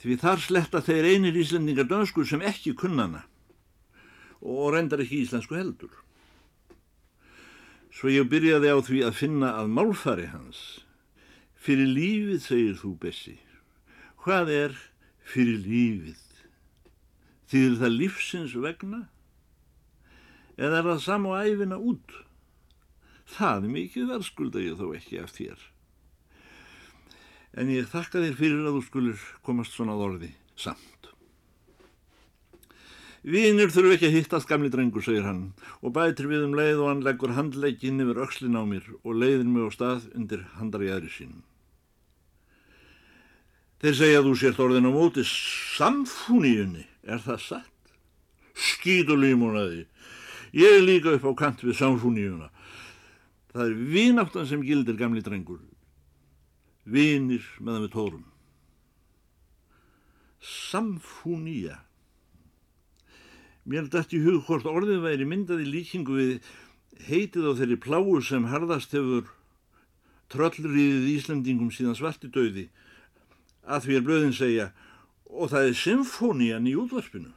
Því 0.00 0.16
þar 0.22 0.40
sletta 0.40 0.80
þeir 0.80 1.08
einir 1.10 1.36
íslendingar 1.36 1.88
dönsku 1.90 2.24
sem 2.24 2.40
ekki 2.40 2.72
kunnana 2.78 3.26
og 4.40 4.72
reyndar 4.72 5.02
ekki 5.04 5.20
íslensku 5.26 5.58
heldur. 5.58 5.92
Svo 7.92 8.08
ég 8.08 8.30
byrjaði 8.32 8.72
á 8.72 8.78
því 8.80 9.02
að 9.04 9.18
finna 9.18 9.52
að 9.60 9.74
málfari 9.76 10.30
hans. 10.32 10.80
Fyrir 11.60 11.90
lífið, 11.90 12.40
segir 12.40 12.76
þú 12.80 12.94
Bessi. 13.02 13.36
Hvað 14.24 14.52
er 14.54 14.76
fyrir 15.28 15.60
lífið? 15.60 16.22
Þýðir 17.50 17.80
það 17.82 17.96
lífsins 17.98 18.54
vegna? 18.56 19.02
Eða 20.60 20.82
er 20.82 20.88
það 20.92 21.02
sam 21.06 21.28
og 21.30 21.40
æfina 21.40 21.80
út? 21.80 22.16
Það 23.30 23.68
mikið 23.72 24.14
verðskulda 24.14 24.62
ég 24.64 24.78
þó 24.78 24.86
ekki 24.98 25.20
af 25.22 25.34
þér. 25.34 25.66
En 27.58 27.70
ég 27.72 27.90
þakka 27.90 28.22
þér 28.22 28.38
fyrir 28.38 28.64
að 28.66 28.78
þú 28.78 28.86
skulur 28.86 29.28
komast 29.46 29.74
svona 29.74 29.96
orði 29.98 30.34
samt. 30.60 31.00
Vínir 33.20 33.68
þurfu 33.68 33.98
ekki 33.98 34.08
að 34.08 34.14
hittast 34.16 34.48
gamli 34.48 34.70
drengur, 34.72 35.04
segir 35.04 35.26
hann, 35.26 35.50
og 35.84 35.92
bætir 35.92 36.24
við 36.30 36.46
um 36.46 36.54
leið 36.56 36.78
og 36.80 36.88
hann 36.88 37.02
leggur 37.04 37.34
handleikinn 37.36 38.00
yfir 38.00 38.22
öxlin 38.24 38.56
á 38.56 38.64
mér 38.64 38.86
og 39.02 39.12
leiðir 39.12 39.44
mig 39.44 39.68
á 39.68 39.70
stað 39.74 40.06
undir 40.16 40.46
handar 40.56 40.86
í 40.86 40.88
aðri 40.88 41.12
sínum. 41.12 41.42
Þeir 43.80 43.98
segja 43.98 44.22
að 44.22 44.26
þú 44.30 44.32
sért 44.40 44.62
orðin 44.64 44.88
á 44.88 44.92
móti 44.92 45.24
samfúníunni, 45.28 46.86
er 47.04 47.20
það 47.24 47.44
satt? 47.44 47.92
Skítulímunaði, 48.56 49.84
Ég 50.52 50.80
er 50.80 50.82
líka 50.82 51.14
upp 51.14 51.26
á 51.30 51.32
kant 51.38 51.62
við 51.62 51.78
samfúníuna. 51.78 52.50
Það 53.54 53.66
er 53.66 53.76
vináttan 53.94 54.48
sem 54.50 54.62
gildir 54.66 54.98
gamli 54.98 55.22
drengur. 55.22 55.60
Vinir 56.86 57.44
meðan 57.60 57.86
við 57.86 57.94
tórum. 57.94 58.24
Samfúnía. 60.40 61.78
Mér 63.68 63.90
dætt 63.92 64.14
í 64.16 64.22
hug 64.24 64.42
hvort 64.48 64.66
orðið 64.66 65.04
væri 65.04 65.26
myndað 65.28 65.62
í 65.66 65.70
líkingu 65.70 66.16
við 66.16 66.30
heitið 67.06 67.50
á 67.50 67.52
þeirri 67.60 67.78
pláu 67.80 68.20
sem 68.24 68.48
harðast 68.50 68.94
hefur 68.96 69.28
tröllriðið 70.32 71.10
Íslandingum 71.14 71.70
síðan 71.74 71.98
svartidauði 71.98 72.68
að 73.66 73.86
því 73.86 73.98
er 73.98 74.06
blöðin 74.06 74.36
segja 74.36 74.70
og 75.30 75.52
það 75.52 75.68
er 75.68 75.78
symfónían 75.78 76.68
í 76.70 76.74
útvarpinu 76.78 77.32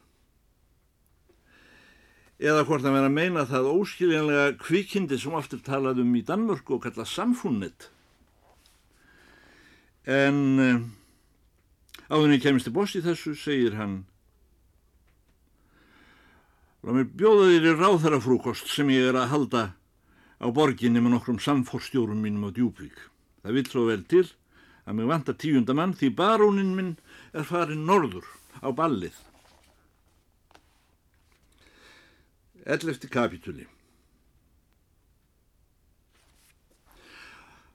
eða 2.43 2.65
hvort 2.67 2.83
að 2.83 2.97
vera 2.97 3.09
að 3.09 3.17
meina 3.17 3.45
það 3.47 3.69
óskiljanlega 3.71 4.55
kvikindi 4.59 5.19
sem 5.19 5.35
oftir 5.37 5.61
talað 5.63 6.01
um 6.03 6.15
í 6.19 6.23
Danmörku 6.27 6.77
og 6.77 6.83
kalla 6.83 7.05
samfunnit. 7.07 7.87
En 10.03 10.39
uh, 10.59 10.81
áðurinn 12.11 12.35
ég 12.35 12.43
kemist 12.43 12.67
til 12.67 12.75
boss 12.75 12.97
í 12.99 13.03
þessu, 13.05 13.37
segir 13.39 13.77
hann, 13.79 14.01
Láð 16.83 16.97
mér 16.97 17.11
bjóða 17.15 17.43
þér 17.47 17.65
í 17.69 17.71
ráðherrafrúkost 17.79 18.67
sem 18.67 18.89
ég 18.91 19.05
er 19.07 19.15
að 19.15 19.29
halda 19.31 19.59
á 20.43 20.47
borginni 20.51 20.99
með 20.99 21.13
nokkrum 21.13 21.37
samfórstjórum 21.39 22.19
mínum 22.19 22.43
á 22.43 22.49
Djúbvík. 22.51 22.97
Það 23.39 23.55
vil 23.55 23.63
svo 23.71 23.83
vel 23.87 24.01
til 24.11 24.25
að 24.83 24.97
mig 24.97 25.07
vantar 25.07 25.37
tíunda 25.39 25.75
mann 25.79 25.93
því 25.95 26.09
barónin 26.17 26.73
minn 26.75 26.89
er 27.31 27.47
farin 27.47 27.85
norður 27.87 28.27
á 28.59 28.67
ballið. 28.75 29.15
Ellefti 32.63 33.09
kapitúli 33.11 33.65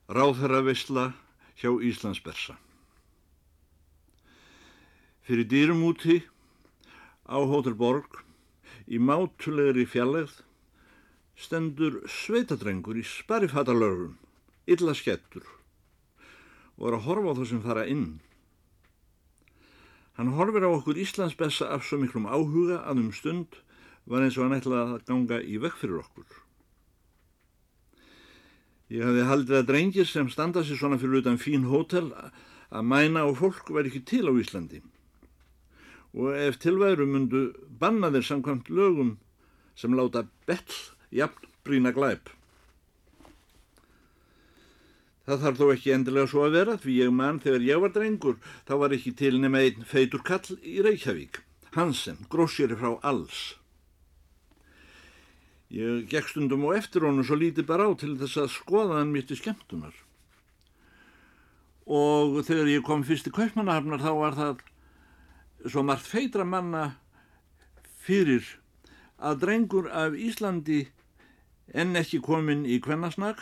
Ráðherra 0.09 0.62
Vesla 0.64 1.11
hjá 1.61 1.68
Íslandsbersa 1.85 2.57
Fyrir 5.29 5.44
dýrum 5.44 5.85
úti 5.90 6.22
á 7.29 7.37
Hótelborg 7.37 8.22
í 8.88 8.96
mátulegri 8.96 9.85
fjallegð 9.85 10.40
stendur 11.37 12.01
sveitadrengur 12.09 12.96
í 12.96 13.05
sparifatalörfum, 13.05 14.16
illa 14.64 14.96
skettur 14.96 15.44
og 16.81 16.88
er 16.88 16.96
að 16.96 17.07
horfa 17.11 17.37
á 17.37 17.37
það 17.37 17.48
sem 17.53 17.64
fara 17.68 17.85
inn. 17.92 18.11
Hann 20.16 20.33
horfir 20.40 20.64
á 20.64 20.72
okkur 20.72 20.96
Íslandsbessa 20.96 21.68
af 21.77 21.85
svo 21.85 22.01
miklum 22.01 22.24
áhuga 22.24 22.81
að 22.88 23.05
um 23.05 23.12
stund 23.12 23.66
var 24.09 24.25
eins 24.25 24.37
og 24.38 24.47
hann 24.47 24.59
ætlaði 24.59 24.97
að 24.97 25.09
ganga 25.09 25.40
í 25.44 25.59
vekk 25.62 25.81
fyrir 25.83 26.03
okkur. 26.03 26.29
Ég 28.88 29.05
hafði 29.05 29.25
haldið 29.29 29.59
að 29.59 29.66
drengir 29.68 30.09
sem 30.09 30.31
standa 30.33 30.62
sér 30.64 30.81
svona 30.81 31.01
fyrir 31.01 31.21
utan 31.21 31.40
fín 31.40 31.66
hótel 31.68 32.09
að 32.16 32.87
mæna 32.88 33.27
og 33.29 33.37
fólk 33.42 33.68
væri 33.75 33.92
ekki 33.92 34.07
til 34.09 34.25
á 34.29 34.33
Íslandi 34.33 34.81
og 36.16 36.33
ef 36.33 36.57
tilværu 36.62 37.05
mundu 37.07 37.42
banna 37.81 38.09
þeir 38.14 38.25
samkvæmt 38.25 38.71
lögum 38.73 39.18
sem 39.77 39.92
láta 39.92 40.25
bell 40.49 40.79
jafn 41.12 41.51
brína 41.64 41.92
glæp. 41.92 42.33
Það 45.29 45.42
þarf 45.44 45.59
þó 45.61 45.66
ekki 45.75 45.92
endilega 45.92 46.31
svo 46.33 46.47
að 46.47 46.55
vera 46.57 46.79
því 46.81 46.94
ég 47.03 47.12
mann 47.12 47.40
þegar 47.44 47.66
ég 47.68 47.83
var 47.85 47.92
drengur 47.92 48.38
þá 48.64 48.75
var 48.81 48.97
ekki 48.97 49.12
til 49.21 49.37
nema 49.37 49.61
einn 49.61 49.85
feitur 49.85 50.25
kall 50.25 50.57
í 50.64 50.81
Reykjavík, 50.81 51.42
Hansen, 51.77 52.25
grósjari 52.33 52.79
frá 52.81 52.97
Alls. 53.05 53.58
Ég 55.68 56.07
gekk 56.09 56.31
stundum 56.31 56.64
og 56.64 56.78
eftir 56.78 57.04
honum 57.04 57.26
svo 57.26 57.37
lítið 57.37 57.66
bara 57.68 57.88
á 57.88 57.92
til 58.00 58.14
þess 58.16 58.40
að 58.40 58.54
skoða 58.54 59.00
hann 59.00 59.12
mér 59.12 59.26
til 59.28 59.37
skemmtunar. 59.37 59.92
Og 61.85 62.40
þegar 62.44 62.70
ég 62.72 62.87
kom 62.87 63.04
fyrst 63.04 63.28
í 63.28 63.35
kaupmannahafnar 63.37 64.00
þá 64.00 64.12
var 64.16 64.38
það 64.38 64.64
svo 65.68 65.85
margt 65.85 66.09
feitra 66.09 66.46
manna 66.48 66.87
fyrir 68.00 68.46
að 69.18 69.44
drengur 69.44 69.90
af 69.92 70.16
Íslandi 70.16 70.87
enn 71.76 71.96
ekki 72.00 72.22
komin 72.24 72.64
í 72.64 72.78
kvennasnakk 72.81 73.40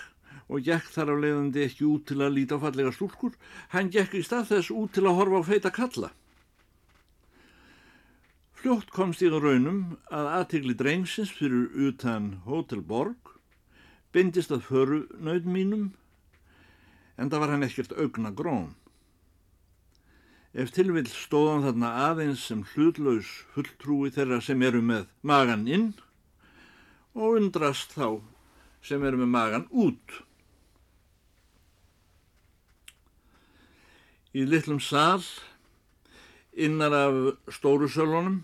og 0.50 0.62
gekk 0.66 0.90
þar 0.94 1.14
á 1.14 1.16
leiðandi 1.22 1.62
ekki 1.66 1.86
út 1.86 2.06
til 2.10 2.20
að 2.22 2.36
líta 2.38 2.58
á 2.58 2.62
fallega 2.62 2.92
stúlkur, 2.94 3.34
hann 3.74 3.90
gekk 3.90 4.14
í 4.18 4.22
stað 4.26 4.50
þess 4.52 4.74
út 4.74 4.94
til 4.94 5.06
að 5.06 5.18
horfa 5.18 5.42
á 5.42 5.48
feita 5.50 5.72
kalla. 5.74 6.10
Fljótt 8.66 8.88
komst 8.90 9.22
ég 9.22 9.30
á 9.30 9.38
raunum 9.38 9.92
að 10.10 10.28
aðtegli 10.40 10.74
drengsins 10.74 11.30
fyrir 11.30 11.68
utan 11.86 12.24
Hotel 12.48 12.80
Borg, 12.82 13.28
bindist 14.10 14.50
að 14.50 14.64
föru 14.66 14.96
nöð 15.22 15.44
mínum, 15.46 15.84
en 17.14 17.30
það 17.30 17.44
var 17.44 17.52
hann 17.52 17.62
ekkert 17.62 17.94
augna 17.94 18.32
grón. 18.34 18.72
Ef 20.50 20.72
tilvill 20.74 21.06
stóðan 21.06 21.62
þarna 21.68 21.92
aðeins 22.08 22.42
sem 22.50 22.64
hlutlaus 22.72 23.30
fulltrúi 23.54 24.10
þeirra 24.16 24.40
sem 24.42 24.66
eru 24.66 24.82
með 24.82 25.06
magan 25.22 25.62
inn 25.70 25.86
og 27.14 27.38
undrast 27.38 27.94
þá 27.94 28.18
sem 28.82 29.06
eru 29.06 29.22
með 29.22 29.32
magan 29.36 29.68
út. 29.70 30.18
í 34.34 34.42
litlum 34.42 34.82
sál 34.82 35.22
innar 36.50 36.98
af 37.04 37.54
stóru 37.54 37.86
sölunum 37.86 38.42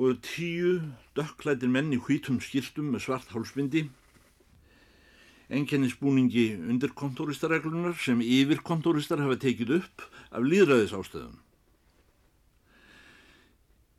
voru 0.00 0.16
tíu 0.24 0.76
dökklætir 1.18 1.68
menn 1.68 1.92
í 1.92 2.00
hvítum 2.00 2.40
skiltum 2.40 2.94
með 2.94 3.04
svart 3.06 3.34
hálsbindi 3.34 3.88
enkennisbúningi 5.50 6.54
undir 6.70 6.92
kontóristareglunar 6.94 7.96
sem 7.98 8.22
yfir 8.22 8.62
kontóristar 8.66 9.20
hafa 9.22 9.38
tekið 9.42 9.72
upp 9.80 10.04
af 10.30 10.46
líðræðis 10.46 10.94
ástöðum. 10.94 11.34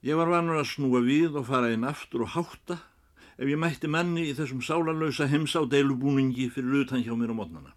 Ég 0.02 0.18
var 0.18 0.32
vanur 0.32 0.62
að 0.62 0.72
snúa 0.72 1.04
við 1.06 1.36
og 1.38 1.50
fara 1.52 1.74
inn 1.76 1.86
aftur 1.86 2.26
og 2.26 2.34
hátta 2.38 2.80
ef 3.36 3.46
ég 3.52 3.60
mætti 3.60 3.92
manni 3.92 4.30
í 4.30 4.36
þessum 4.38 4.64
sálarlausa 4.66 5.28
heimsá 5.30 5.62
deilubúningi 5.70 6.50
fyrir 6.56 6.86
utan 6.86 7.04
hjá 7.04 7.14
mér 7.20 7.36
á 7.36 7.40
mótnana. 7.42 7.76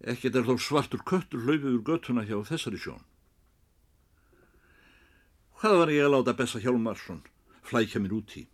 Ekkert 0.00 0.38
er 0.38 0.46
þó 0.46 0.56
svartur 0.56 1.02
köttur 1.04 1.44
hlaupið 1.44 1.74
úr 1.74 1.84
göttuna 1.84 2.24
hjá 2.24 2.38
þessari 2.46 2.80
sjón. 2.80 3.02
Hvað 5.60 5.74
var 5.76 5.90
ég 5.92 6.06
að 6.06 6.14
láta 6.14 6.32
Bessa 6.32 6.56
Hjálmarsson 6.56 7.18
flækja 7.68 8.00
mér 8.00 8.14
út 8.16 8.30
í? 8.40 8.46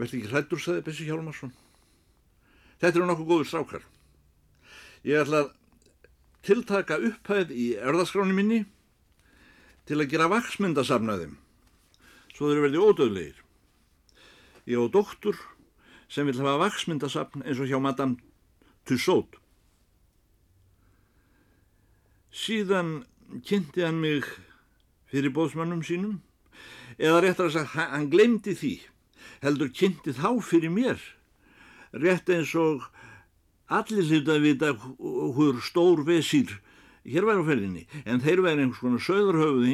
Verði 0.00 0.22
ekki 0.22 0.30
hrættur, 0.30 0.62
saði 0.64 0.84
Bessi 0.86 1.04
Hjálmarsson. 1.04 1.50
Þetta 2.80 2.96
eru 3.02 3.08
nokkuð 3.10 3.28
góður 3.28 3.50
strákar. 3.50 3.84
Ég 5.04 5.20
ætla 5.20 5.42
að 5.44 5.50
tiltaka 6.48 6.96
upphæð 7.10 7.52
í 7.52 7.66
erðaskráni 7.76 8.32
minni 8.38 8.62
til 9.84 10.00
að 10.00 10.08
gera 10.14 10.30
vaksmyndasafnaðum 10.32 11.36
svo 12.32 12.48
þeir 12.48 12.64
verði 12.64 12.80
ódöðlegir. 12.80 13.44
Ég 14.64 14.80
á 14.80 14.88
doktur 14.88 15.36
sem 16.08 16.24
vil 16.24 16.40
hafa 16.40 16.56
vaksmyndasafn 16.64 17.44
eins 17.44 17.60
og 17.60 17.68
hjá 17.68 17.76
Madame 17.76 18.16
Tussaud. 18.88 19.36
Síðan 22.32 23.02
kynnti 23.46 23.84
hann 23.84 24.00
mig 24.02 24.26
fyrir 25.10 25.32
bóðsmannum 25.34 25.82
sínum 25.86 26.20
eða 26.98 27.20
réttar 27.24 27.48
að 27.48 27.54
segja, 27.56 27.86
hann 27.94 28.08
glemdi 28.12 28.54
því, 28.58 28.72
heldur 29.44 29.70
kynnti 29.74 30.14
þá 30.16 30.30
fyrir 30.44 30.72
mér, 30.74 30.98
rétt 31.96 32.30
eins 32.30 32.54
og 32.58 32.88
allir 33.70 34.08
hlutað 34.08 34.36
að 34.36 34.46
vita 34.46 34.72
hver 34.76 35.60
stór 35.64 36.02
vesýr 36.06 36.56
hér 37.06 37.26
væri 37.28 37.42
á 37.42 37.48
ferðinni, 37.48 37.84
en 38.04 38.20
þeir 38.20 38.42
væri 38.44 38.64
einhvers 38.66 38.82
konar 38.82 39.04
söðurhöfuð 39.06 39.70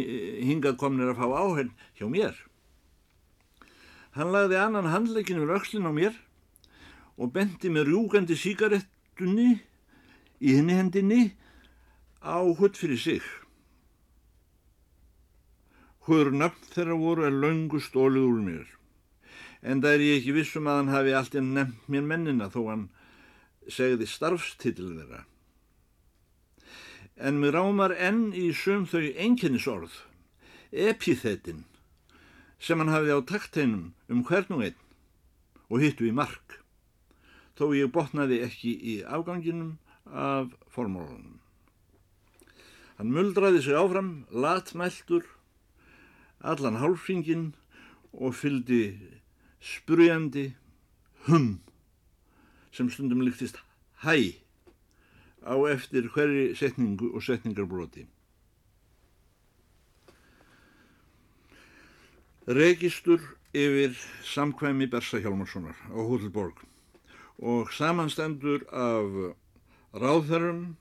hingað 0.47 0.79
komnir 0.81 1.11
að 1.11 1.23
fá 1.23 1.27
áhenn 1.40 1.73
hjá 1.99 2.07
mér. 2.12 2.37
Hann 4.16 4.33
lagði 4.33 4.61
annan 4.61 4.92
handleikin 4.92 5.42
við 5.42 5.51
rökslinn 5.51 5.88
á 5.88 5.92
mér 5.92 6.14
og 7.16 7.33
bendi 7.35 7.73
með 7.73 7.90
rjúgandi 7.90 8.37
síkarett 8.38 8.87
hendunni 9.16 9.62
í 10.40 10.53
henni 10.53 10.77
hendinni 10.77 11.23
á 12.21 12.45
hutt 12.45 12.77
fyrir 12.77 12.99
sig. 13.01 13.23
Hver 16.07 16.31
nafn 16.31 16.69
þeirra 16.71 16.97
voru 17.01 17.25
er 17.27 17.35
laungu 17.35 17.81
stólið 17.83 18.27
úr 18.29 18.42
mér, 18.47 18.66
en 19.66 19.81
það 19.83 19.97
er 19.97 20.05
ég 20.07 20.19
ekki 20.21 20.35
vissum 20.37 20.69
að 20.71 20.77
hann 20.81 20.92
hafi 20.95 21.14
alltaf 21.19 21.47
nefnt 21.47 21.88
mér 21.90 22.05
mennina 22.07 22.47
þó 22.53 22.61
hann 22.69 22.85
segði 23.66 24.07
starfstitil 24.07 24.92
þeirra. 24.92 25.25
En 27.16 27.40
mér 27.42 27.57
rámar 27.59 27.97
enn 27.97 28.29
í 28.38 28.53
sum 28.55 28.85
þau 28.87 29.03
einkennisorð, 29.03 29.97
epithetin, 30.71 31.64
sem 32.62 32.79
hann 32.79 32.95
hafi 32.95 33.11
á 33.11 33.19
takteinum 33.27 33.90
um 34.07 34.23
hvern 34.29 34.55
og 34.59 34.62
einn 34.69 34.83
og 35.66 35.83
hittu 35.83 36.07
í 36.07 36.14
mark 36.14 36.61
þó 37.57 37.71
ég 37.75 37.90
botnaði 37.92 38.42
ekki 38.45 38.73
í 38.77 38.95
afganginum 39.03 39.79
af 40.07 40.53
formálunum. 40.71 41.40
Hann 42.97 43.12
muldraði 43.12 43.62
sig 43.64 43.77
áfram, 43.77 44.27
latmæltur, 44.33 45.25
allan 46.47 46.79
hálfringin 46.81 47.49
og 48.13 48.35
fyldi 48.35 48.83
sprujandi 49.61 50.49
hum 51.27 51.59
sem 52.73 52.91
stundum 52.91 53.25
líktist 53.27 53.59
hæ 54.05 54.17
á 55.47 55.55
eftir 55.71 56.09
hverri 56.15 56.55
setningu 56.55 57.15
og 57.15 57.23
setningarbroti. 57.23 58.07
Registur 62.47 63.21
yfir 63.55 63.95
samkvæmi 64.23 64.87
Bersa 64.87 65.19
Hjalmarssonar 65.19 65.77
á 65.91 65.99
Húllborg 65.99 66.63
og 67.39 67.73
samanstendur 67.73 68.63
af 68.73 69.35
ráðherrum, 69.95 70.77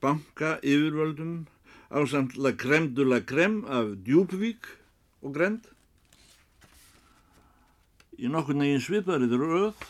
banka, 0.00 0.58
yfirvöldum, 0.64 1.46
á 1.92 2.00
samt 2.08 2.36
La 2.40 2.52
Crème 2.56 2.94
de 2.96 3.04
la 3.04 3.20
Crème 3.20 3.66
af 3.68 3.92
Djúbvík 4.06 4.64
og 5.22 5.34
Grend. 5.36 5.68
Í 8.16 8.30
nokkur 8.32 8.56
negin 8.56 8.80
svipaðrið 8.80 9.36
rauð 9.36 9.86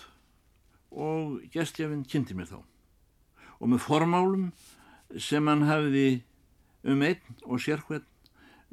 og 0.90 1.38
gestjafinn 1.54 2.02
kynnti 2.08 2.34
mér 2.34 2.50
þá. 2.50 2.58
Og 3.62 3.70
með 3.70 3.84
formálum 3.86 4.48
sem 5.14 5.46
hann 5.46 5.66
hafiði 5.68 6.22
um 6.82 7.06
einn 7.06 7.42
og 7.46 7.62
sérhvern 7.62 8.06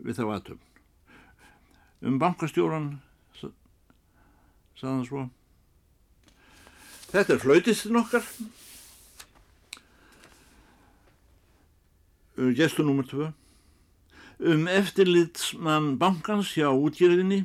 við 0.01 0.17
þá 0.17 0.25
aðtöfn. 0.25 0.65
Um 2.01 2.17
bankastjóran, 2.17 2.95
saðan 4.79 5.05
svo, 5.05 5.27
Þetta 7.09 7.33
er 7.33 7.39
flautistinn 7.41 7.97
okkar. 7.97 8.25
Gæstu 12.39 12.83
nummer 12.83 13.03
2. 13.03 13.31
Um 14.39 14.67
eftirlitsmann 14.71 15.97
bankans 15.99 16.53
hjá 16.55 16.69
útgjörðinni 16.71 17.41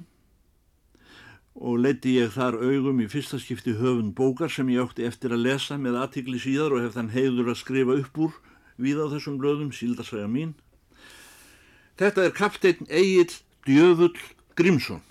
og 1.58 1.80
leiti 1.82 2.12
ég 2.20 2.30
þar 2.36 2.60
augum 2.62 3.00
í 3.02 3.08
fyrsta 3.10 3.40
skipti 3.42 3.74
höfund 3.74 4.14
bókar 4.14 4.52
sem 4.54 4.70
ég 4.70 4.84
átti 4.84 5.02
eftir 5.08 5.34
að 5.34 5.42
lesa 5.48 5.78
með 5.82 5.98
aðtikli 5.98 6.38
síðar 6.38 6.76
og 6.76 6.84
hef 6.84 6.94
þann 6.94 7.10
heiður 7.10 7.50
að 7.50 7.58
skrifa 7.64 7.96
upp 8.04 8.20
úr 8.22 8.36
við 8.78 9.02
á 9.02 9.06
þessum 9.10 9.40
blöðum, 9.42 9.72
síldarsæja 9.74 10.28
mín. 10.30 10.54
Þetta 11.98 12.28
er 12.28 12.38
kapteinn 12.38 12.86
Egil 12.86 13.34
Djöfull 13.66 14.14
Grímsson 14.54 15.02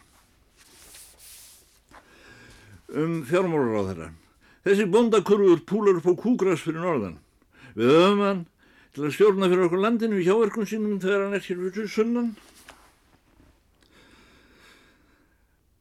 um 2.87 3.19
fjármólar 3.27 3.83
á 3.83 3.87
þeirra. 3.91 4.09
Þessi 4.63 4.87
bondakurfur 4.87 5.67
púlar 5.67 5.99
upp 5.99 6.07
á 6.07 6.13
kúgras 6.15 6.63
fyrir 6.63 6.79
norðan. 6.79 7.19
Við 7.75 7.91
höfum 7.91 8.25
hann 8.29 8.43
til 8.93 9.07
að 9.07 9.15
stjórna 9.15 9.49
fyrir 9.49 9.67
okkur 9.67 9.81
landinu 9.81 10.19
í 10.21 10.25
hjáverkun 10.27 10.69
sínum 10.69 10.99
þegar 11.01 11.25
hann 11.25 11.37
er 11.37 11.45
hér 11.45 11.61
fyrir 11.63 11.89
sunnan. 11.89 12.33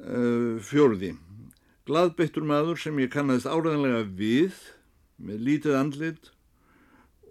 Uh, 0.03 0.57
fjórði. 0.65 1.13
Gladbeittur 1.87 2.47
maður 2.47 2.81
sem 2.81 2.99
ég 3.03 3.13
kannast 3.13 3.47
áræðanlega 3.51 4.07
við 4.17 4.57
með 5.23 5.45
lítið 5.49 5.79
andlit 5.79 6.33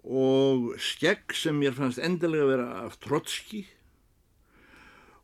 og 0.02 0.72
skegg 0.82 1.34
sem 1.36 1.58
mér 1.58 1.74
fannst 1.76 2.00
endilega 2.02 2.48
vera 2.48 2.68
af 2.86 2.96
trotski 3.02 3.66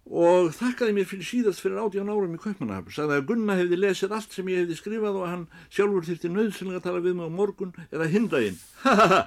og 0.09 0.51
þakkaði 0.57 0.95
mér 0.97 1.09
fyrir 1.09 1.29
síðast 1.29 1.63
fyrir 1.63 1.81
átján 1.83 2.09
árum 2.09 2.37
í 2.37 2.41
Kaupmannahafn, 2.41 2.93
sagði 2.95 3.19
að 3.19 3.27
Gunna 3.29 3.59
hefði 3.59 3.81
lesið 3.83 4.15
allt 4.17 4.35
sem 4.35 4.49
ég 4.49 4.63
hefði 4.65 4.79
skrifað 4.79 5.19
og 5.21 5.27
hann 5.29 5.49
sjálfur 5.69 6.07
þyrti 6.09 6.31
nöðsynlega 6.33 6.81
að 6.81 6.87
tala 6.89 7.03
við 7.05 7.19
mig 7.19 7.29
á 7.29 7.39
morgun 7.41 7.75
eða 7.91 8.13
hindaginn. 8.13 8.63
Ha 8.85 8.95
ha 8.97 9.11
ha! 9.13 9.25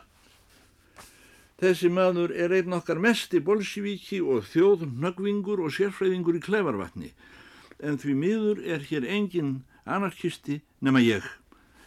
Þessi 1.61 1.91
maður 1.93 2.31
er 2.33 2.53
einn 2.57 2.73
okkar 2.73 2.97
mest 2.97 3.35
í 3.37 3.41
Bolsjevíki 3.45 4.17
og 4.25 4.47
þjóð, 4.49 4.87
nöggvingur 4.97 5.61
og 5.61 5.75
sérfræðingur 5.75 6.39
í 6.39 6.41
klefarvatni, 6.41 7.11
en 7.77 7.99
því 8.01 8.15
miður 8.17 8.63
er 8.65 8.87
hér 8.89 9.05
engin 9.05 9.59
anarkisti 9.85 10.63
nema 10.81 11.03
ég, 11.05 11.27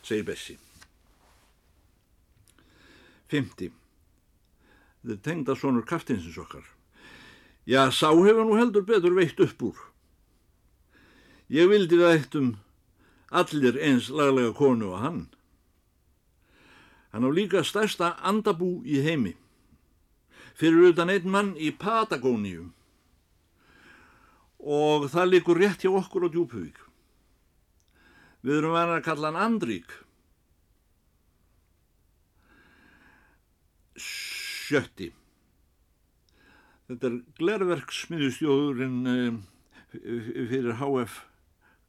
segir 0.07 0.29
Bessi. 0.31 0.57
50. 3.35 3.75
Þetta 5.03 5.23
tengda 5.27 5.59
svonur 5.59 5.87
kaftinsins 5.89 6.39
okkar. 6.39 6.65
Já, 7.67 7.91
sá 7.91 8.13
hefur 8.15 8.47
nú 8.47 8.55
heldur 8.61 8.87
betur 8.87 9.19
veitt 9.19 9.41
upp 9.43 9.63
úr. 9.73 9.79
Ég 11.51 11.67
vildi 11.69 11.99
það 11.99 12.15
eitt 12.15 12.37
um 12.39 12.51
allir 13.35 13.81
eins 13.83 14.07
laglega 14.07 14.55
konu 14.55 14.95
og 14.95 15.03
hann. 15.03 15.25
Hann 17.11 17.27
á 17.27 17.31
líka 17.35 17.67
stærsta 17.67 18.15
andabú 18.23 18.85
í 18.87 19.03
heimi. 19.03 19.35
Fyrir 20.55 20.93
utan 20.93 21.11
einn 21.11 21.31
mann 21.31 21.53
í 21.59 21.73
Patagóníu. 21.75 22.69
Og 24.65 25.09
það 25.13 25.31
likur 25.33 25.61
rétt 25.61 25.85
hjá 25.85 25.91
okkur 25.93 26.27
á 26.27 26.29
Djúpuvík. 26.31 26.79
Við 28.45 28.61
erum 28.61 28.77
verið 28.77 28.99
að 28.99 29.05
kalla 29.09 29.31
hann 29.31 29.41
Andrík. 29.41 29.93
Sjötti. 33.99 35.11
Þetta 36.89 37.09
er 37.09 37.17
glerverksmiðustjóðurinn 37.41 39.09
eh, 39.09 39.39
fyrir 40.51 40.77
HF 40.81 41.23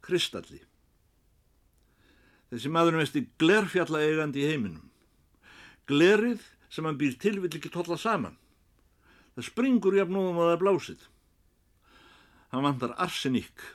Kristalli. 0.06 0.62
Þessi 2.54 2.72
maður 2.72 2.96
er 2.96 3.02
mest 3.04 3.18
í 3.20 3.26
glerfjalla 3.42 4.04
eigandi 4.06 4.44
í 4.46 4.50
heiminum. 4.54 4.90
Glerið 5.90 6.44
sem 6.72 6.88
hann 6.88 7.00
býr 7.00 7.18
til 7.20 7.38
vill 7.44 7.52
ekki 7.52 7.72
tolla 7.74 7.98
saman. 8.00 8.38
Það 9.36 9.48
springur 9.50 9.98
jafnóðum 9.98 10.40
að 10.40 10.48
það 10.48 10.54
er 10.54 10.62
blásið. 10.62 11.02
Hann 12.54 12.64
vantar 12.64 12.94
arseník. 13.04 13.66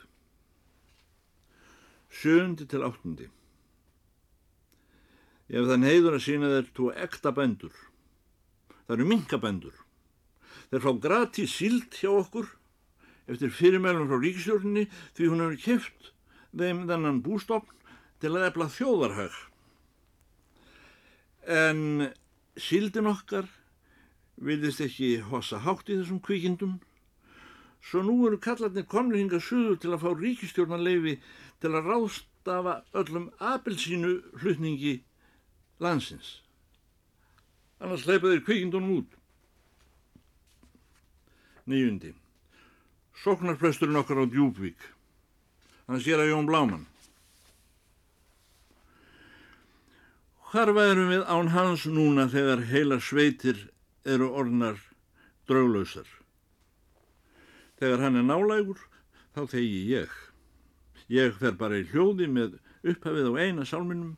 Sjöndi 2.11 2.65
til 2.65 2.81
áttundi. 2.81 3.27
Hef 5.51 5.67
þann 5.67 5.85
heiður 5.85 6.17
að 6.17 6.25
sína 6.25 6.49
þeir 6.49 6.71
tvo 6.73 6.89
ekta 7.05 7.33
bændur. 7.35 7.75
Það 8.87 8.95
eru 8.95 9.07
minkabændur. 9.11 9.77
Þeir 10.71 10.83
fá 10.87 10.91
gratis 11.03 11.53
síld 11.59 11.93
hjá 11.99 12.09
okkur 12.09 12.49
eftir 13.31 13.53
fyrirmælum 13.53 14.09
frá 14.09 14.17
ríkistjórnini 14.17 14.87
því 15.15 15.29
hún 15.29 15.43
hefur 15.45 15.61
kæft 15.61 16.11
þeim 16.57 16.85
þennan 16.89 17.21
bústofn 17.23 17.77
til 18.23 18.33
að 18.33 18.47
efla 18.49 18.67
þjóðarhag. 18.71 19.37
En 21.45 22.11
síldin 22.57 23.09
okkar 23.11 23.47
vilðist 24.41 24.81
ekki 24.81 25.11
hossa 25.29 25.61
hátt 25.65 25.89
í 25.89 25.99
þessum 25.99 26.21
kvikindum 26.25 26.79
svo 27.81 28.03
nú 28.05 28.15
eru 28.27 28.39
kallarnir 28.41 28.85
komni 28.89 29.21
hinga 29.21 29.39
suður 29.41 29.79
til 29.81 29.93
að 29.93 30.03
fá 30.03 30.09
ríkistjórnarleifi 30.17 31.15
til 31.61 31.71
að 31.73 31.89
ráðstafa 31.89 32.75
öllum 33.01 33.29
apelsínu 33.37 34.13
hlutningi 34.41 34.99
landsins. 35.81 36.39
Annars 37.81 38.05
leipa 38.05 38.29
þeir 38.29 38.45
kvikindunum 38.45 38.97
út. 38.99 39.17
Nýjundi. 41.65 42.13
Soknarpresturinn 43.21 43.97
okkar 44.01 44.21
á 44.21 44.25
Djúbvík. 44.29 44.77
Hann 45.89 46.01
sér 46.01 46.21
að 46.21 46.33
Jón 46.33 46.49
Bláman. 46.49 46.85
Hvar 50.51 50.73
værum 50.75 51.09
við 51.09 51.25
án 51.31 51.53
hans 51.55 51.85
núna 51.87 52.27
þegar 52.29 52.65
heila 52.69 52.97
sveitir 52.99 53.70
eru 54.05 54.31
orðnar 54.37 54.79
drauglausar? 55.49 56.07
Þegar 57.81 58.05
hann 58.05 58.19
er 58.21 58.27
nálægur, 58.27 58.81
þá 59.35 59.41
þegi 59.55 59.81
ég. 59.91 60.11
Ég 61.11 61.37
fer 61.39 61.57
bara 61.59 61.81
í 61.81 61.87
hljóði 61.91 62.29
með 62.31 62.59
upphafið 62.87 63.31
á 63.31 63.33
eina 63.41 63.65
sálminum 63.67 64.15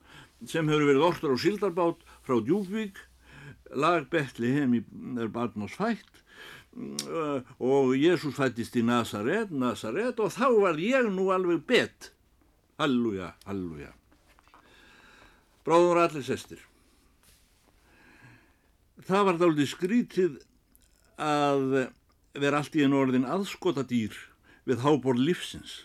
sem 0.47 0.67
hefur 0.67 0.89
verið 0.89 1.07
orður 1.07 1.35
á 1.35 1.37
Sildarbát 1.39 2.03
frá 2.25 2.35
Djúbvík, 2.43 2.99
lag 3.73 4.09
Betli 4.11 4.51
heim 4.53 4.75
er 5.17 5.31
barn 5.31 5.65
og 5.65 5.71
svætt 5.71 6.23
og 6.73 7.93
Jésús 7.97 8.35
fættist 8.37 8.75
í 8.79 8.83
Nazaret, 8.85 9.51
Nazaret 9.51 10.19
og 10.19 10.33
þá 10.33 10.47
var 10.57 10.79
ég 10.81 11.09
nú 11.13 11.29
alveg 11.33 11.61
bett. 11.69 12.09
Halluja, 12.81 13.33
halluja. 13.45 13.91
Bráður 15.63 16.01
allir 16.07 16.25
sestir. 16.25 16.61
Það 19.03 19.25
var 19.27 19.39
dálítið 19.39 19.69
skrítið 19.71 20.35
að 21.19 21.63
vera 22.39 22.59
allt 22.61 22.75
í 22.77 22.83
einu 22.85 23.01
orðin 23.01 23.27
aðskota 23.27 23.83
dýr 23.87 24.15
við 24.67 24.83
hábor 24.85 25.19
lífsins 25.19 25.83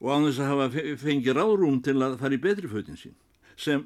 og 0.00 0.10
án 0.10 0.26
þess 0.26 0.40
að 0.42 0.50
hafa 0.50 0.84
fengið 1.00 1.36
ráðrúm 1.38 1.78
til 1.84 1.96
að 2.02 2.16
fara 2.20 2.36
í 2.36 2.40
betri 2.42 2.70
fötin 2.70 2.98
sín 3.00 3.14
sem 3.60 3.84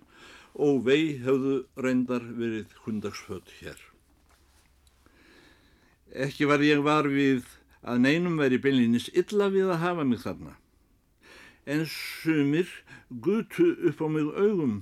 óvei 0.54 1.18
höfðu 1.22 1.58
reyndar 1.78 2.24
verið 2.38 2.72
hundagsföt 2.86 3.52
hér. 3.60 3.78
Ekki 6.08 6.48
var 6.48 6.64
ég 6.64 6.80
var 6.82 7.06
við 7.10 7.44
að 7.84 8.00
neinum 8.06 8.38
veri 8.40 8.58
beinlinis 8.62 9.10
illa 9.12 9.50
við 9.52 9.70
að 9.74 9.82
hafa 9.84 10.06
mig 10.08 10.22
þarna. 10.24 10.54
En 11.68 11.84
sumir 11.86 12.70
gutu 13.10 13.74
upp 13.90 14.00
á 14.00 14.08
mig 14.08 14.30
augum 14.34 14.80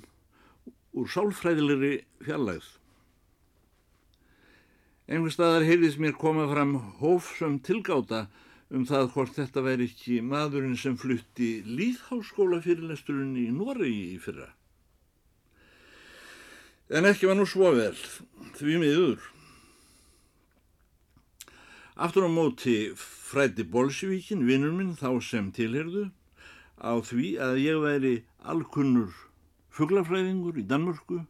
úr 0.97 1.13
sálfræðilegri 1.13 1.93
fjallæð. 2.25 2.67
Einhver 5.07 5.31
staðar 5.31 5.67
heyrðis 5.69 6.01
mér 6.03 6.17
koma 6.19 6.49
fram 6.51 6.73
hófsum 6.99 7.61
tilgáta 7.63 8.27
um 8.75 8.87
það 8.89 9.13
hvort 9.15 9.37
þetta 9.37 9.63
væri 9.63 9.87
ekki 9.87 10.19
maðurinn 10.27 10.79
sem 10.81 10.97
flutti 10.99 11.61
líðháskóla 11.69 12.59
fyrirlesturinn 12.65 13.37
í 13.39 13.51
Noregi 13.55 14.17
í 14.17 14.19
fyrra. 14.23 14.49
En 16.91 17.07
ekki 17.07 17.29
var 17.29 17.39
nú 17.39 17.47
svo 17.47 17.71
vel, 17.75 17.95
því 18.59 18.81
miður. 18.83 19.23
Aftur 21.97 22.27
á 22.27 22.31
móti 22.31 22.77
frætti 22.99 23.65
Bolsjevíkin, 23.67 24.45
vinnur 24.47 24.75
minn, 24.75 24.95
þá 24.99 25.19
sem 25.23 25.53
tilherðu, 25.55 26.09
á 26.79 26.93
því 27.03 27.31
að 27.43 27.63
ég 27.63 27.81
væri 27.83 28.15
alkunnur 28.43 29.26
fugglafræðingur 29.77 30.57
í 30.61 30.65
Danmörku 30.69 31.21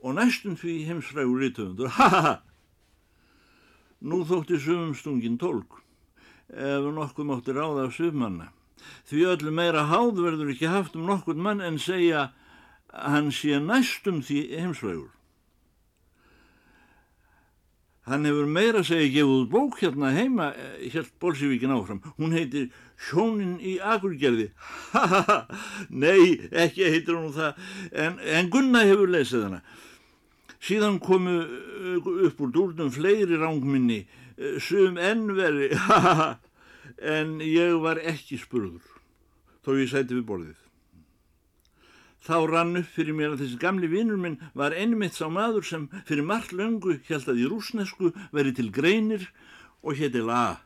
og 0.00 0.16
næstum 0.16 0.56
því 0.56 0.76
heimsfrægur 0.88 1.42
rítöfundur. 1.42 1.90
Ha 1.98 2.08
ha 2.08 2.20
ha! 2.26 2.34
Nú 4.00 4.22
þótti 4.24 4.56
sögumstungin 4.56 5.36
tólk, 5.36 5.82
ef 6.48 6.86
nokkuð 6.96 7.26
mátti 7.28 7.52
ráða 7.52 7.84
af 7.84 7.96
sögmanna. 7.98 8.48
Því 9.04 9.26
öllu 9.34 9.52
meira 9.52 9.84
háð 9.90 10.22
verður 10.24 10.54
ekki 10.54 10.70
haft 10.72 10.96
um 10.96 11.04
nokkuð 11.04 11.36
mann 11.36 11.60
en 11.60 11.76
segja 11.76 12.30
hann 12.88 13.28
sé 13.28 13.60
næstum 13.60 14.22
því 14.24 14.46
heimsfrægur. 14.56 15.10
Hann 18.08 18.24
hefur 18.24 18.46
meira 18.48 18.80
segja 18.86 19.10
gefið 19.12 19.32
út 19.34 19.50
bók 19.52 19.76
hérna 19.82 20.10
heima, 20.14 20.50
helt 20.80 21.10
Bolsjevíkin 21.20 21.74
áfram. 21.74 22.00
Hún 22.16 22.32
heitir 22.32 22.70
Sjónin 22.96 23.58
í 23.60 23.76
Akurgerði. 23.76 24.50
Ha 24.94 25.04
ha 25.06 25.20
ha, 25.28 25.36
nei, 25.90 26.48
ekki 26.50 26.88
heitir 26.88 27.14
hún 27.14 27.34
það, 27.36 27.60
en, 27.92 28.16
en 28.18 28.48
Gunna 28.50 28.82
hefur 28.88 29.12
lesið 29.12 29.44
hana. 29.46 29.60
Síðan 30.60 30.98
komu 31.00 31.36
upp 32.26 32.40
úr 32.40 32.50
dúrnum 32.52 32.90
fleiri 32.92 33.38
rángminni, 33.40 34.02
sum 34.60 34.98
ennveri, 34.98 35.70
ha 35.86 36.00
ha 36.06 36.14
ha, 36.22 36.30
en 36.98 37.38
ég 37.44 37.76
var 37.84 38.00
ekki 38.00 38.40
spurður, 38.40 38.82
þó 39.64 39.76
ég 39.76 39.92
sæti 39.92 40.16
við 40.16 40.26
borðið. 40.32 40.69
Þá 42.20 42.36
rann 42.50 42.76
upp 42.76 42.88
fyrir 42.92 43.16
mér 43.16 43.34
að 43.34 43.42
þessi 43.44 43.60
gamli 43.62 43.88
vinnur 43.88 44.18
minn 44.20 44.40
var 44.52 44.76
einmitt 44.76 45.16
sá 45.16 45.26
maður 45.32 45.64
sem 45.64 45.86
fyrir 46.08 46.26
margt 46.28 46.52
löngu 46.52 46.98
held 47.08 47.28
að 47.32 47.40
í 47.40 47.46
rúsnesku 47.48 48.10
veri 48.36 48.52
til 48.56 48.68
greinir 48.68 49.30
og 49.80 49.96
hétti 49.96 50.20
La. 50.20 50.60